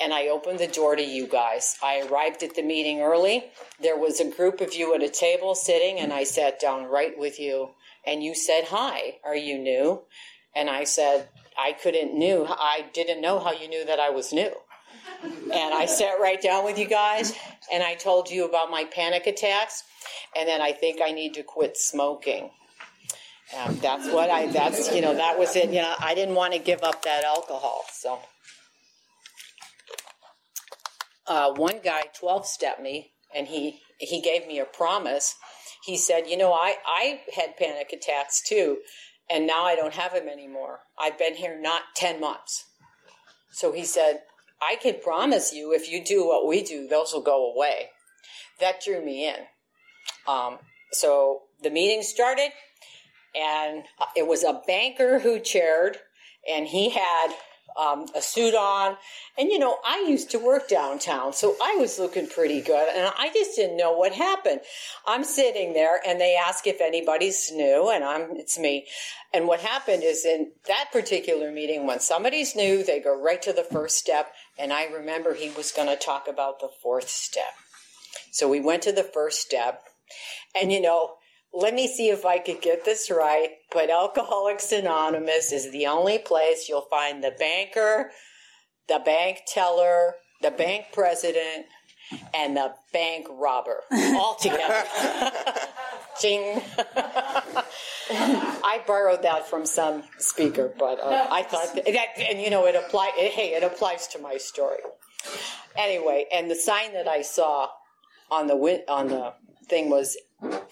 [0.00, 1.76] and I opened the door to you guys.
[1.82, 3.44] I arrived at the meeting early.
[3.80, 7.16] There was a group of you at a table sitting, and I sat down right
[7.16, 7.70] with you.
[8.06, 10.02] And you said, Hi, are you new?
[10.56, 12.46] And I said, I couldn't knew.
[12.48, 14.52] I didn't know how you knew that I was new.
[15.22, 17.34] And I sat right down with you guys,
[17.70, 19.84] and I told you about my panic attacks,
[20.34, 22.50] and then I think I need to quit smoking.
[23.58, 25.68] Um, that's what I, that's, you know, that was it.
[25.70, 28.20] You know, I didn't want to give up that alcohol, so
[31.30, 35.36] uh, one guy 12 stepped me and he, he gave me a promise.
[35.84, 38.78] He said, You know, I, I had panic attacks too,
[39.30, 40.80] and now I don't have them anymore.
[40.98, 42.66] I've been here not 10 months.
[43.52, 44.22] So he said,
[44.60, 47.90] I can promise you if you do what we do, those will go away.
[48.58, 49.36] That drew me in.
[50.26, 50.58] Um,
[50.92, 52.50] so the meeting started,
[53.36, 53.84] and
[54.16, 55.98] it was a banker who chaired,
[56.48, 57.28] and he had
[57.76, 58.96] um, a suit on.
[59.38, 62.88] And, you know, I used to work downtown, so I was looking pretty good.
[62.94, 64.60] And I just didn't know what happened.
[65.06, 68.86] I'm sitting there and they ask if anybody's new, and I'm, it's me.
[69.32, 73.52] And what happened is in that particular meeting, when somebody's new, they go right to
[73.52, 74.32] the first step.
[74.58, 77.54] And I remember he was going to talk about the fourth step.
[78.32, 79.84] So we went to the first step.
[80.54, 81.14] And, you know,
[81.52, 86.18] let me see if I could get this right, but Alcoholics Anonymous is the only
[86.18, 88.10] place you'll find the banker,
[88.88, 91.66] the bank teller, the bank president,
[92.34, 94.84] and the bank robber all together.
[96.20, 96.60] Ching.
[98.12, 102.74] I borrowed that from some speaker, but uh, I thought that, and you know, it
[102.74, 103.12] applies.
[103.14, 104.78] Hey, it applies to my story.
[105.76, 107.68] Anyway, and the sign that I saw
[108.30, 109.34] on the on the
[109.68, 110.16] thing was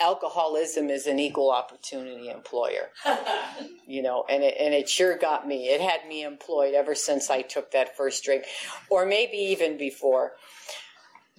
[0.00, 2.90] alcoholism is an equal opportunity employer.
[3.86, 5.68] you know, and it, and it sure got me.
[5.68, 8.44] It had me employed ever since I took that first drink,
[8.90, 10.32] or maybe even before.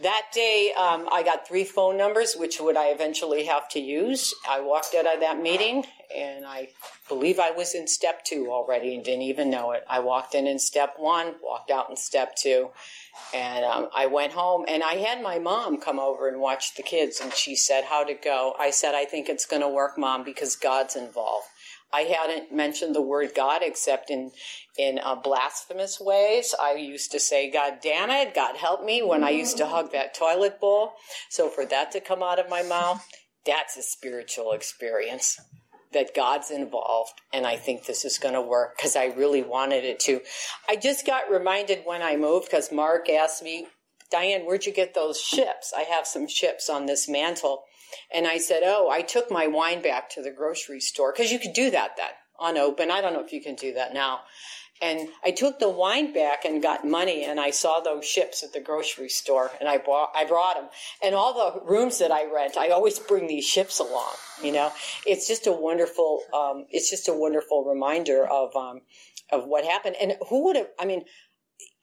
[0.01, 4.33] that day, um, I got three phone numbers, which would I eventually have to use.
[4.47, 6.69] I walked out of that meeting, and I
[7.07, 9.83] believe I was in step two already and didn't even know it.
[9.89, 12.69] I walked in in step one, walked out in step two,
[13.33, 14.65] and um, I went home.
[14.67, 18.09] And I had my mom come over and watch the kids, and she said, "How'd
[18.09, 21.47] it go?" I said, "I think it's going to work, mom, because God's involved."
[21.91, 24.31] I hadn't mentioned the word God except in
[24.77, 26.53] in uh, blasphemous ways.
[26.59, 29.91] I used to say, "God damn it, God help me," when I used to hug
[29.91, 30.93] that toilet bowl.
[31.29, 33.05] So for that to come out of my mouth,
[33.45, 35.39] that's a spiritual experience.
[35.91, 39.83] That God's involved, and I think this is going to work because I really wanted
[39.83, 40.21] it to.
[40.67, 43.67] I just got reminded when I moved because Mark asked me,
[44.11, 45.73] Diane, where'd you get those ships?
[45.75, 47.63] I have some ships on this mantle
[48.13, 51.39] and I said, Oh, I took my wine back to the grocery store because you
[51.39, 52.91] could do that then unopened.
[52.91, 54.21] I don't know if you can do that now.
[54.81, 58.53] And I took the wine back and got money, and I saw those ships at
[58.53, 60.69] the grocery store, and I bought, I brought them.
[61.03, 64.13] And all the rooms that I rent, I always bring these ships along.
[64.41, 64.71] You know,
[65.05, 68.81] it's just a wonderful, um, it's just a wonderful reminder of um,
[69.31, 69.95] of what happened.
[70.01, 70.69] And who would have?
[70.79, 71.03] I mean,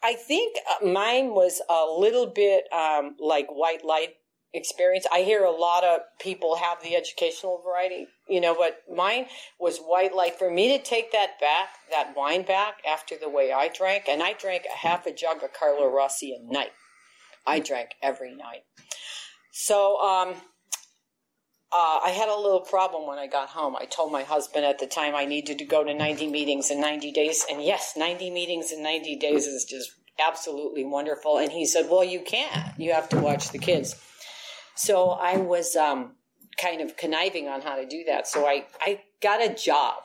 [0.03, 4.15] I think uh, mine was a little bit um, like white light
[4.57, 5.07] experience.
[5.13, 9.27] I hear a lot of people have the educational variety, you know, but mine
[9.61, 10.39] was white light.
[10.39, 14.23] For me to take that back, that wine back after the way I drank, and
[14.23, 16.73] I drank a half a jug of Carlo Rossi a night.
[17.47, 18.65] I drank every night.
[19.53, 20.35] So, um,
[21.73, 23.77] uh, I had a little problem when I got home.
[23.77, 26.81] I told my husband at the time I needed to go to 90 meetings in
[26.81, 27.45] 90 days.
[27.51, 31.39] And yes, 90 meetings in 90 days is just absolutely wonderful.
[31.39, 32.79] And he said, Well, you can't.
[32.79, 33.97] You have to watch the kids.
[34.77, 36.13] So I was um,
[36.61, 38.29] kind of conniving on how to do that.
[38.29, 40.03] So I, I got a job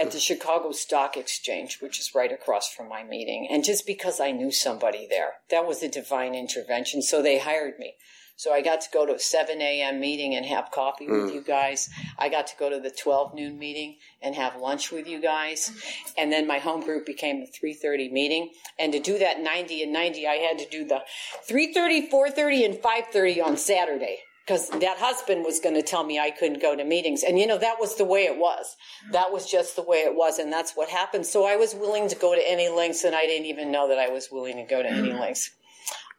[0.00, 3.48] at the Chicago Stock Exchange, which is right across from my meeting.
[3.50, 7.02] And just because I knew somebody there, that was a divine intervention.
[7.02, 7.94] So they hired me.
[8.42, 10.00] So I got to go to a 7 a.m.
[10.00, 11.34] meeting and have coffee with mm.
[11.34, 11.88] you guys.
[12.18, 15.70] I got to go to the 12 noon meeting and have lunch with you guys.
[16.18, 18.50] And then my home group became the 3.30 meeting.
[18.80, 21.02] And to do that 90 and 90, I had to do the
[21.48, 26.32] 3.30, 4.30, and 5.30 on Saturday because that husband was going to tell me I
[26.32, 27.22] couldn't go to meetings.
[27.22, 28.76] And you know, that was the way it was.
[29.12, 30.40] That was just the way it was.
[30.40, 31.26] And that's what happened.
[31.26, 34.00] So I was willing to go to any lengths and I didn't even know that
[34.00, 35.52] I was willing to go to any lengths.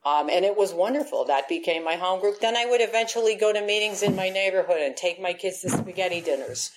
[0.05, 1.23] Um, and it was wonderful.
[1.25, 2.41] That became my home group.
[2.41, 5.69] Then I would eventually go to meetings in my neighborhood and take my kids to
[5.69, 6.71] spaghetti dinners.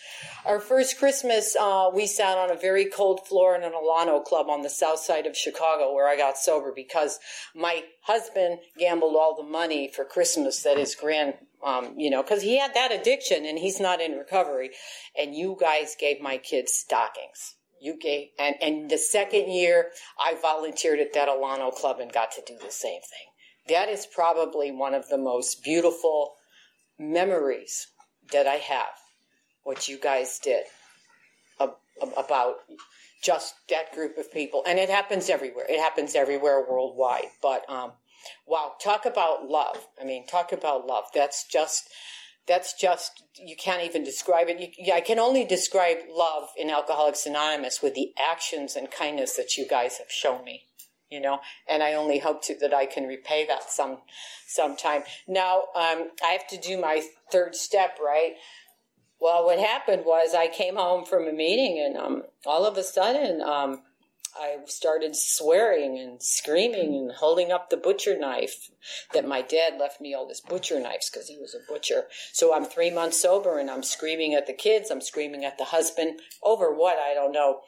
[0.44, 4.48] Our first Christmas, uh, we sat on a very cold floor in an Alano club
[4.48, 7.18] on the south side of Chicago where I got sober because
[7.52, 11.34] my husband gambled all the money for Christmas that his grand,
[11.64, 14.70] um, you know, because he had that addiction and he's not in recovery.
[15.18, 17.55] And you guys gave my kids stockings.
[17.80, 22.32] You gave, and, and the second year I volunteered at that Alano Club and got
[22.32, 23.74] to do the same thing.
[23.76, 26.34] That is probably one of the most beautiful
[26.98, 27.88] memories
[28.32, 28.94] that I have,
[29.64, 30.64] what you guys did
[32.16, 32.56] about
[33.22, 34.62] just that group of people.
[34.66, 35.66] And it happens everywhere.
[35.68, 37.26] It happens everywhere worldwide.
[37.42, 37.92] But, um,
[38.46, 39.86] wow, talk about love.
[40.00, 41.04] I mean, talk about love.
[41.14, 41.88] That's just,
[42.46, 44.74] that's just you can't even describe it.
[44.78, 49.56] You, I can only describe love in Alcoholics Anonymous with the actions and kindness that
[49.56, 50.62] you guys have shown me.
[51.10, 53.98] You know, and I only hope to, that I can repay that some
[54.48, 55.04] sometime.
[55.28, 58.34] Now um, I have to do my third step, right?
[59.20, 62.82] Well, what happened was I came home from a meeting, and um, all of a
[62.82, 63.82] sudden, um,
[64.38, 68.70] I started swearing and screaming and holding up the butcher knife
[69.12, 72.04] that my dad left me all his butcher knives because he was a butcher.
[72.32, 75.64] So I'm three months sober and I'm screaming at the kids, I'm screaming at the
[75.64, 77.60] husband over what I don't know.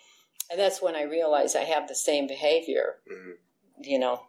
[0.50, 3.32] And that's when I realized I have the same behavior, mm-hmm.
[3.82, 4.22] you know,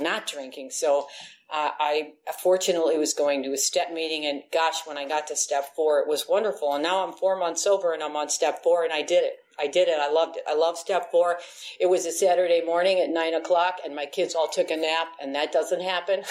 [0.00, 0.70] not drinking.
[0.70, 1.06] So
[1.50, 5.36] uh, I fortunately was going to a step meeting, and gosh, when I got to
[5.36, 6.74] step four, it was wonderful.
[6.74, 9.34] And now I'm four months sober, and I'm on step four, and I did it.
[9.58, 9.98] I did it.
[9.98, 10.44] I loved it.
[10.48, 11.38] I love step four.
[11.80, 15.08] It was a Saturday morning at nine o'clock, and my kids all took a nap,
[15.20, 16.22] and that doesn't happen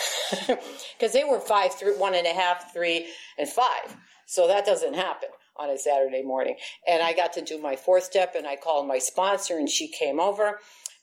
[0.47, 3.07] because they were five, three, one and a half, three,
[3.37, 3.95] and five.
[4.25, 6.55] So that doesn't happen on a Saturday morning.
[6.87, 9.87] And I got to do my fourth step, and I called my sponsor, and she
[9.87, 10.59] came over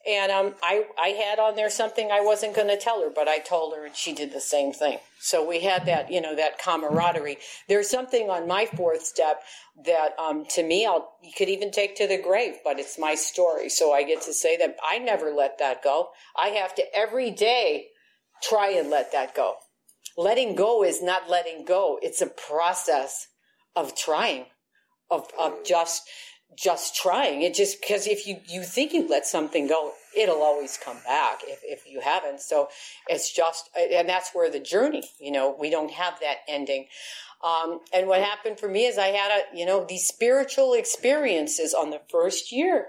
[0.07, 3.29] and um, I, I had on there something I wasn't going to tell her, but
[3.29, 4.99] I told her and she did the same thing.
[5.21, 7.37] So we had that, you know, that camaraderie.
[7.69, 9.43] There's something on my fourth step
[9.85, 13.15] that um, to me, I'll, you could even take to the grave, but it's my
[13.15, 13.69] story.
[13.69, 16.09] So I get to say that I never let that go.
[16.35, 17.89] I have to every day
[18.43, 19.57] try and let that go.
[20.17, 21.99] Letting go is not letting go.
[22.01, 23.29] It's a process
[23.77, 24.47] of trying,
[25.11, 26.09] of, of just
[26.57, 27.43] just trying.
[27.43, 31.41] It just because if you you think you let something go, it'll always come back
[31.45, 32.41] if, if you haven't.
[32.41, 32.69] So
[33.09, 36.87] it's just, and that's where the journey, you know, we don't have that ending.
[37.43, 41.73] Um, and what happened for me is I had a, you know, these spiritual experiences
[41.73, 42.89] on the first year,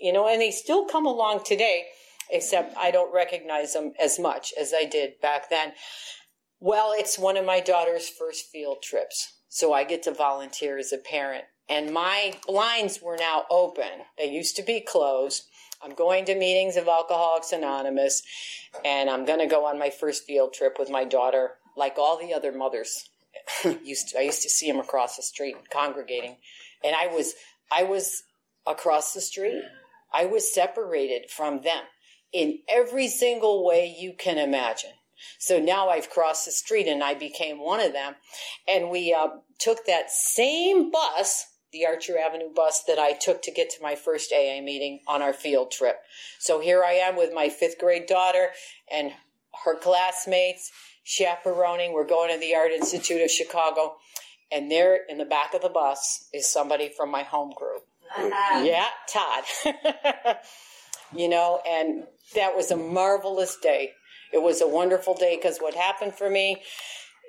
[0.00, 1.84] you know, and they still come along today,
[2.30, 5.72] except I don't recognize them as much as I did back then.
[6.58, 9.32] Well, it's one of my daughter's first field trips.
[9.48, 11.44] So I get to volunteer as a parent.
[11.68, 14.06] And my blinds were now open.
[14.18, 15.44] They used to be closed.
[15.82, 18.22] I'm going to meetings of Alcoholics Anonymous,
[18.84, 22.18] and I'm going to go on my first field trip with my daughter, like all
[22.18, 23.10] the other mothers.
[23.82, 26.36] used to, I used to see them across the street congregating,
[26.84, 27.34] and I was
[27.72, 28.22] I was
[28.66, 29.62] across the street.
[30.12, 31.84] I was separated from them
[32.32, 34.90] in every single way you can imagine.
[35.38, 38.14] So now I've crossed the street and I became one of them.
[38.66, 39.28] And we uh,
[39.58, 43.94] took that same bus, the Archer Avenue bus that I took to get to my
[43.94, 45.96] first AA meeting on our field trip.
[46.38, 48.48] So here I am with my fifth grade daughter
[48.90, 49.12] and
[49.64, 50.70] her classmates
[51.04, 51.92] chaperoning.
[51.92, 53.96] We're going to the Art Institute of Chicago.
[54.50, 57.82] And there in the back of the bus is somebody from my home group.
[58.14, 58.64] Uh-huh.
[58.64, 60.36] Yeah, Todd.
[61.16, 62.04] you know, and
[62.34, 63.92] that was a marvelous day.
[64.32, 66.62] It was a wonderful day because what happened for me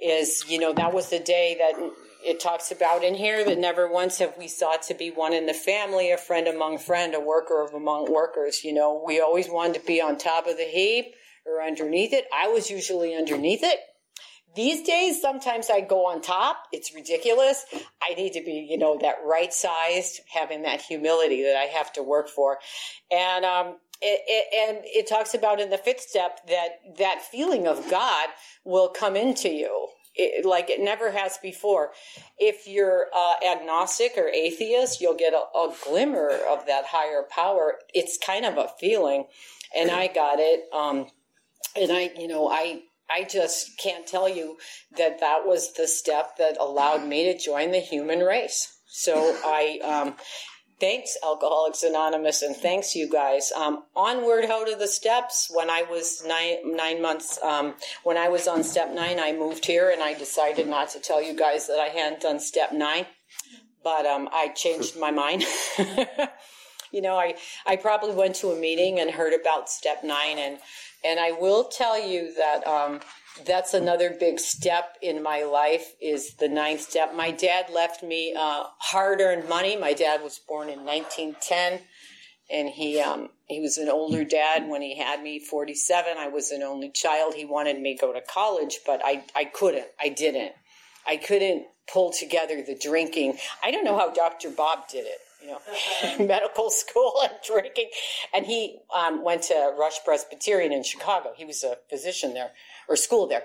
[0.01, 1.91] is, you know, that was the day that
[2.25, 5.45] it talks about in here that never once have we sought to be one in
[5.45, 8.63] the family, a friend among friend, a worker of among workers.
[8.63, 11.13] You know, we always wanted to be on top of the heap
[11.45, 12.25] or underneath it.
[12.33, 13.79] I was usually underneath it.
[14.55, 16.57] These days, sometimes I go on top.
[16.71, 17.65] It's ridiculous.
[18.01, 21.91] I need to be, you know, that right sized, having that humility that I have
[21.93, 22.59] to work for.
[23.11, 27.67] And, um, it, it, and it talks about in the fifth step that that feeling
[27.67, 28.27] of God
[28.65, 29.87] will come into you.
[30.15, 31.91] It, like it never has before.
[32.37, 37.79] If you're uh, agnostic or atheist, you'll get a, a, glimmer of that higher power.
[37.93, 39.25] It's kind of a feeling,
[39.75, 40.65] and I got it.
[40.71, 41.07] Um,
[41.75, 44.57] and I, you know, I I just can't tell you
[44.97, 48.77] that that was the step that allowed me to join the human race.
[48.87, 50.15] So I, um,
[50.83, 53.53] thanks Alcoholics Anonymous and thanks you guys.
[53.55, 55.49] Um, onward how to the steps.
[55.49, 59.65] When I was nine nine months, um, when I was on step nine, I moved
[59.65, 63.05] here and I decided not to tell you guys that I hadn't done step nine,
[63.81, 65.45] but um, I changed my mind.
[66.91, 70.57] you know, I I probably went to a meeting and heard about step nine and
[71.05, 72.99] and I will tell you that um,
[73.45, 77.15] that's another big step in my life is the ninth step.
[77.15, 79.75] My dad left me uh, hard-earned money.
[79.75, 81.79] My dad was born in 1910,
[82.51, 85.39] and he um, he was an older dad when he had me.
[85.39, 86.15] 47.
[86.17, 87.33] I was an only child.
[87.33, 89.87] He wanted me to go to college, but I I couldn't.
[89.99, 90.53] I didn't.
[91.07, 93.37] I couldn't pull together the drinking.
[93.63, 94.51] I don't know how Dr.
[94.51, 97.89] Bob did it you know, medical school and drinking.
[98.33, 101.33] And he um, went to Rush Presbyterian in Chicago.
[101.35, 102.51] He was a physician there
[102.87, 103.43] or school there.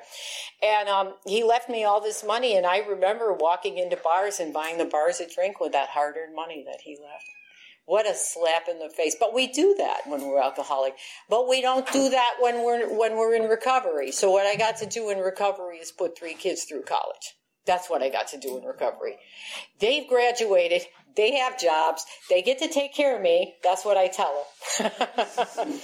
[0.62, 2.56] And um, he left me all this money.
[2.56, 6.16] And I remember walking into bars and buying the bars a drink with that hard
[6.16, 7.26] earned money that he left.
[7.88, 9.16] What a slap in the face.
[9.18, 10.94] But we do that when we're alcoholic.
[11.30, 14.12] But we don't do that when we're when we're in recovery.
[14.12, 17.34] So what I got to do in recovery is put three kids through college.
[17.64, 19.16] That's what I got to do in recovery.
[19.78, 20.82] They've graduated.
[21.16, 22.04] They have jobs.
[22.30, 23.54] They get to take care of me.
[23.62, 24.46] That's what I tell
[24.78, 24.90] them.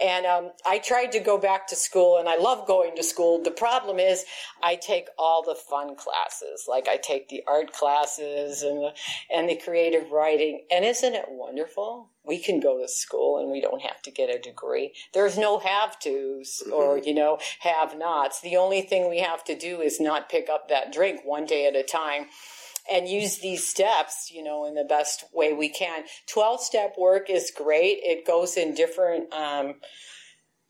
[0.00, 3.42] and um, I tried to go back to school, and I love going to school.
[3.42, 4.24] The problem is,
[4.62, 8.94] I take all the fun classes, like I take the art classes and the,
[9.34, 10.64] and the creative writing.
[10.70, 12.10] And isn't it wonderful?
[12.28, 14.92] we can go to school and we don't have to get a degree.
[15.14, 17.08] There's no have tos or, mm-hmm.
[17.08, 18.42] you know, have nots.
[18.42, 21.66] The only thing we have to do is not pick up that drink one day
[21.66, 22.26] at a time
[22.90, 26.04] and use these steps, you know, in the best way we can.
[26.26, 27.98] 12 step work is great.
[28.02, 29.74] It goes in different, um,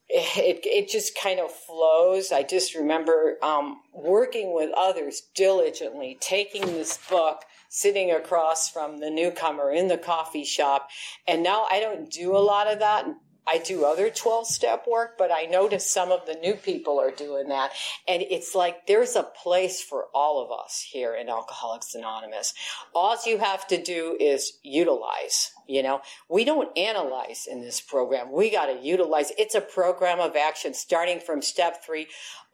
[0.09, 2.33] it, it just kind of flows.
[2.33, 9.11] I just remember um, working with others diligently, taking this book sitting across from the
[9.11, 10.89] newcomer in the coffee shop.
[11.27, 13.07] And now I don't do a lot of that.
[13.49, 17.11] I do other 12 step work, but I notice some of the new people are
[17.11, 17.73] doing that.
[18.07, 22.53] And it's like there's a place for all of us here in Alcoholics Anonymous.
[22.95, 26.03] All you have to do is utilize, you know.
[26.29, 28.31] We don't analyze in this program.
[28.31, 29.33] We got to utilize.
[29.39, 32.09] It's a program of action starting from step three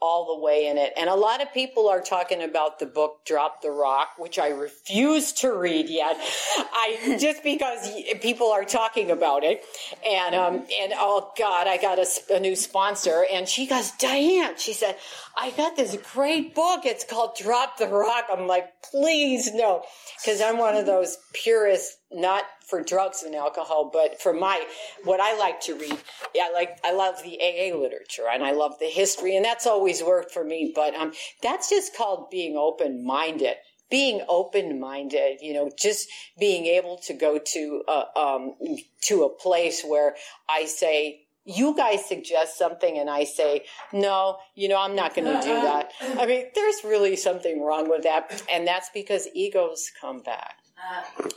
[0.04, 0.92] all the way in it.
[0.98, 4.48] And a lot of people are talking about the book Drop the Rock, which I
[4.48, 6.18] refuse to read yet.
[6.58, 7.90] I just because
[8.20, 9.64] people are talking about it,
[10.06, 13.24] and um, and oh God, I got a, a, new sponsor.
[13.32, 14.96] And she goes, Diane, she said,
[15.38, 16.84] I got this great book.
[16.84, 18.26] It's called Drop the Rock.
[18.30, 19.84] I'm like, please no.
[20.24, 24.64] Cause I'm one of those purists, not for drugs and alcohol, but for my,
[25.04, 25.98] what I like to read.
[26.40, 30.02] I like, I love the AA literature and I love the history and that's always
[30.02, 30.72] worked for me.
[30.74, 31.12] But, um,
[31.42, 33.56] that's just called being open minded
[33.90, 36.08] being open minded, you know, just
[36.38, 38.56] being able to go to a, um,
[39.02, 40.16] to a place where
[40.48, 45.26] I say, you guys suggest something and I say, no, you know, I'm not going
[45.26, 45.92] to do that.
[46.18, 48.42] I mean, there's really something wrong with that.
[48.50, 50.56] And that's because egos come back.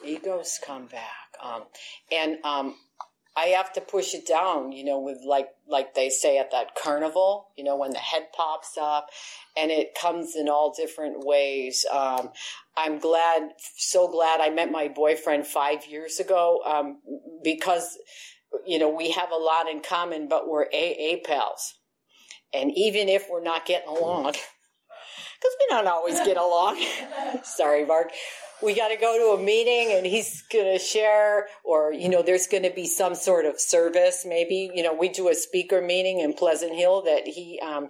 [0.04, 1.38] Egos come back.
[1.44, 1.64] Um,
[2.12, 2.76] and, um,
[3.38, 6.74] I have to push it down, you know, with like like they say at that
[6.74, 9.10] carnival, you know, when the head pops up,
[9.56, 11.86] and it comes in all different ways.
[11.92, 12.30] Um,
[12.76, 17.00] I'm glad, so glad I met my boyfriend five years ago um,
[17.44, 17.98] because,
[18.66, 21.76] you know, we have a lot in common, but we're AA pals,
[22.52, 26.84] and even if we're not getting along, because we don't always get along.
[27.44, 28.10] Sorry, Mark
[28.62, 32.24] we got to go to a meeting and he's going to share or you know
[32.24, 34.26] there's going to be some sort of service.
[34.28, 37.90] Maybe you know we do a speaker meeting in pleasant hill that he um,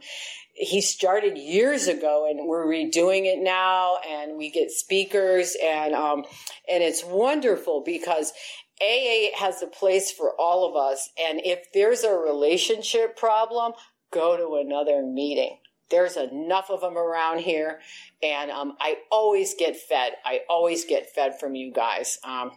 [0.57, 6.23] he started years ago and we're redoing it now and we get speakers and um,
[6.69, 8.33] and it's wonderful because
[8.81, 13.73] AA has a place for all of us and if there's a relationship problem
[14.11, 15.57] go to another meeting
[15.89, 17.79] there's enough of them around here,
[18.21, 20.13] and um, I always get fed.
[20.25, 22.19] I always get fed from you guys.
[22.23, 22.51] Um,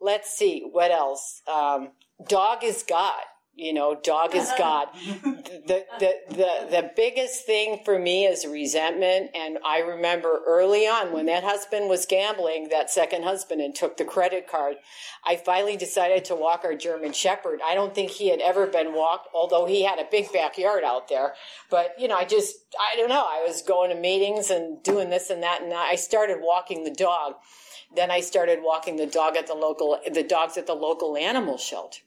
[0.00, 1.42] let's see what else.
[1.46, 1.90] Um,
[2.28, 3.22] dog is God
[3.56, 4.58] you know, dog is uh-huh.
[4.58, 4.88] God.
[5.66, 9.30] the, the, the, the biggest thing for me is resentment.
[9.34, 13.96] And I remember early on when that husband was gambling, that second husband, and took
[13.96, 14.76] the credit card,
[15.24, 17.60] I finally decided to walk our German Shepherd.
[17.66, 21.08] I don't think he had ever been walked, although he had a big backyard out
[21.08, 21.32] there.
[21.70, 23.26] But, you know, I just, I don't know.
[23.26, 25.62] I was going to meetings and doing this and that.
[25.62, 27.36] And I started walking the dog.
[27.94, 31.56] Then I started walking the dog at the local, the dogs at the local animal
[31.56, 32.00] shelter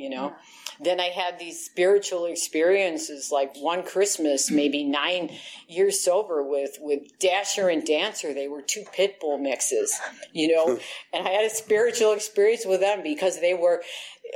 [0.00, 0.34] you know?
[0.82, 4.88] Then i had these spiritual experiences like one christmas maybe mm.
[4.88, 5.30] nine
[5.68, 8.32] years sober with with dasher and dancer.
[8.32, 10.00] They were two pit bull mixes
[10.32, 10.78] you know?
[11.12, 13.82] And i had a spiritual experience with them because they were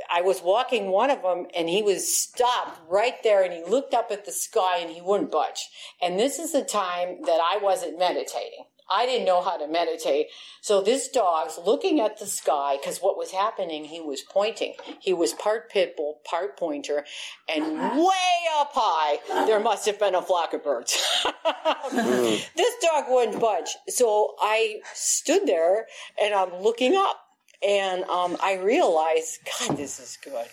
[0.09, 3.93] I was walking one of them and he was stopped right there and he looked
[3.93, 5.69] up at the sky and he wouldn't budge.
[6.01, 8.65] And this is the time that I wasn't meditating.
[8.89, 10.27] I didn't know how to meditate.
[10.61, 14.75] So this dog's looking at the sky because what was happening, he was pointing.
[14.99, 17.05] He was part pit bull, part pointer,
[17.47, 20.97] and way up high, there must have been a flock of birds.
[21.93, 23.75] this dog wouldn't budge.
[23.87, 25.87] So I stood there
[26.21, 27.21] and I'm looking up
[27.65, 30.47] and um, I realized, God, this is good.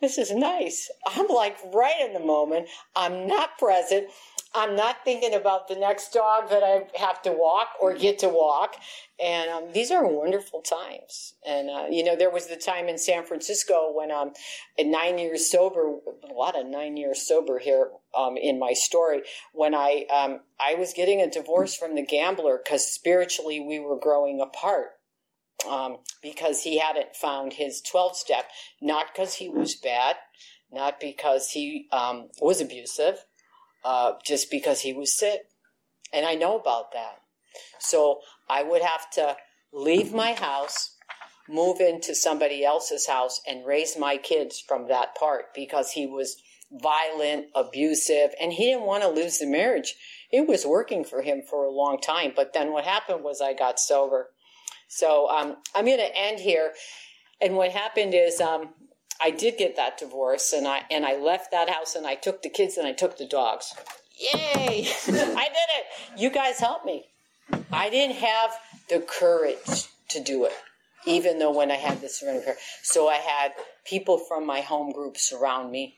[0.00, 0.90] This is nice.
[1.06, 2.68] I'm like right in the moment.
[2.94, 4.08] I'm not present.
[4.56, 8.28] I'm not thinking about the next dog that I have to walk or get to
[8.28, 8.76] walk.
[9.22, 11.34] And um, these are wonderful times.
[11.46, 14.32] And, uh, you know, there was the time in San Francisco when um,
[14.78, 15.98] nine years sober,
[16.28, 20.74] a lot of nine years sober here um, in my story, when I, um, I
[20.74, 24.92] was getting a divorce from the gambler because spiritually we were growing apart.
[25.66, 28.44] Um, because he hadn't found his 12 step,
[28.82, 30.16] not because he was bad,
[30.70, 33.24] not because he um, was abusive,
[33.86, 35.42] uh, just because he was sick.
[36.12, 37.20] And I know about that.
[37.78, 38.20] So
[38.50, 39.36] I would have to
[39.72, 40.96] leave my house,
[41.48, 46.36] move into somebody else's house, and raise my kids from that part because he was
[46.72, 49.94] violent, abusive, and he didn't want to lose the marriage.
[50.32, 52.32] It was working for him for a long time.
[52.34, 54.30] But then what happened was I got sober.
[54.88, 56.72] So um, I'm going to end here.
[57.40, 58.70] And what happened is um,
[59.20, 62.42] I did get that divorce, and I and I left that house, and I took
[62.42, 63.74] the kids, and I took the dogs.
[64.18, 64.88] Yay!
[65.08, 66.20] I did it.
[66.20, 67.06] You guys helped me.
[67.72, 68.50] I didn't have
[68.88, 70.52] the courage to do it,
[71.06, 72.56] even though when I had the surrender prayer.
[72.82, 73.52] So I had
[73.84, 75.96] people from my home group surround me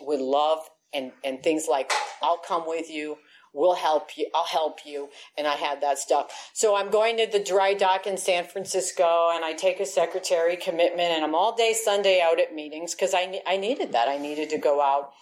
[0.00, 0.60] with love
[0.92, 1.92] and and things like,
[2.22, 3.18] "I'll come with you."
[3.52, 4.28] We'll help you.
[4.34, 5.08] I'll help you.
[5.36, 6.50] And I had that stuff.
[6.52, 10.56] So I'm going to the dry dock in San Francisco and I take a secretary
[10.56, 14.08] commitment and I'm all day Sunday out at meetings because I, I needed that.
[14.08, 15.12] I needed to go out.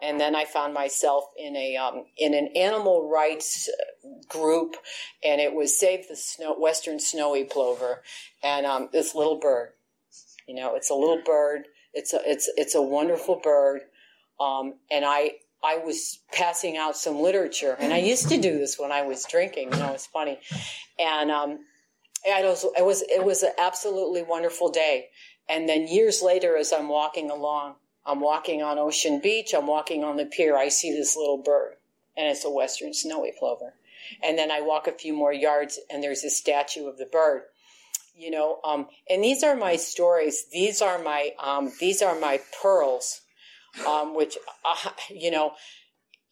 [0.00, 3.68] And then I found myself in a um, in an animal rights
[4.28, 4.76] group,
[5.24, 8.04] and it was Save the Snow, Western Snowy Plover,
[8.40, 9.70] and um, this little bird.
[10.46, 11.66] You know, it's a little bird.
[11.94, 13.80] It's a it's it's a wonderful bird,
[14.38, 15.32] um, and I
[15.62, 19.24] I was passing out some literature, and I used to do this when I was
[19.24, 19.72] drinking.
[19.72, 20.38] You know, it's funny,
[20.98, 21.58] and um,
[22.24, 25.08] it was it was it was an absolutely wonderful day.
[25.48, 30.04] And then years later, as I'm walking along, I'm walking on Ocean Beach, I'm walking
[30.04, 31.74] on the pier, I see this little bird,
[32.16, 33.74] and it's a western snowy plover.
[34.22, 37.42] And then I walk a few more yards, and there's a statue of the bird.
[38.16, 40.46] You know, um, and these are my stories.
[40.50, 43.20] These are my um, these are my pearls,
[43.86, 45.52] um, which uh, you know,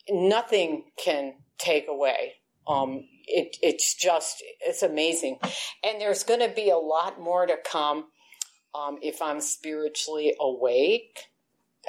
[0.09, 2.35] nothing can take away.
[2.69, 5.39] Um, it, it's just it's amazing,
[5.85, 8.07] and there's going to be a lot more to come
[8.75, 11.21] um, if I'm spiritually awake,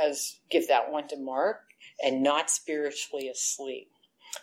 [0.02, 1.62] as give that one to Mark,
[2.04, 3.90] and not spiritually asleep.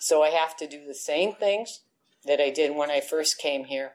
[0.01, 1.81] So I have to do the same things
[2.25, 3.93] that I did when I first came here.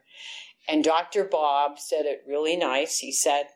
[0.67, 1.23] And Dr.
[1.23, 2.99] Bob said it really nice.
[2.99, 3.47] He said,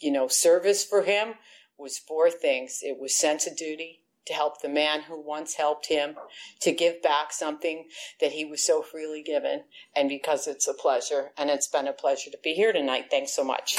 [0.00, 1.34] you know, service for him
[1.78, 5.86] was four things it was sense of duty, to help the man who once helped
[5.88, 6.14] him,
[6.60, 7.86] to give back something
[8.20, 9.64] that he was so freely given,
[9.96, 11.32] and because it's a pleasure.
[11.36, 13.06] And it's been a pleasure to be here tonight.
[13.10, 13.78] Thanks so much.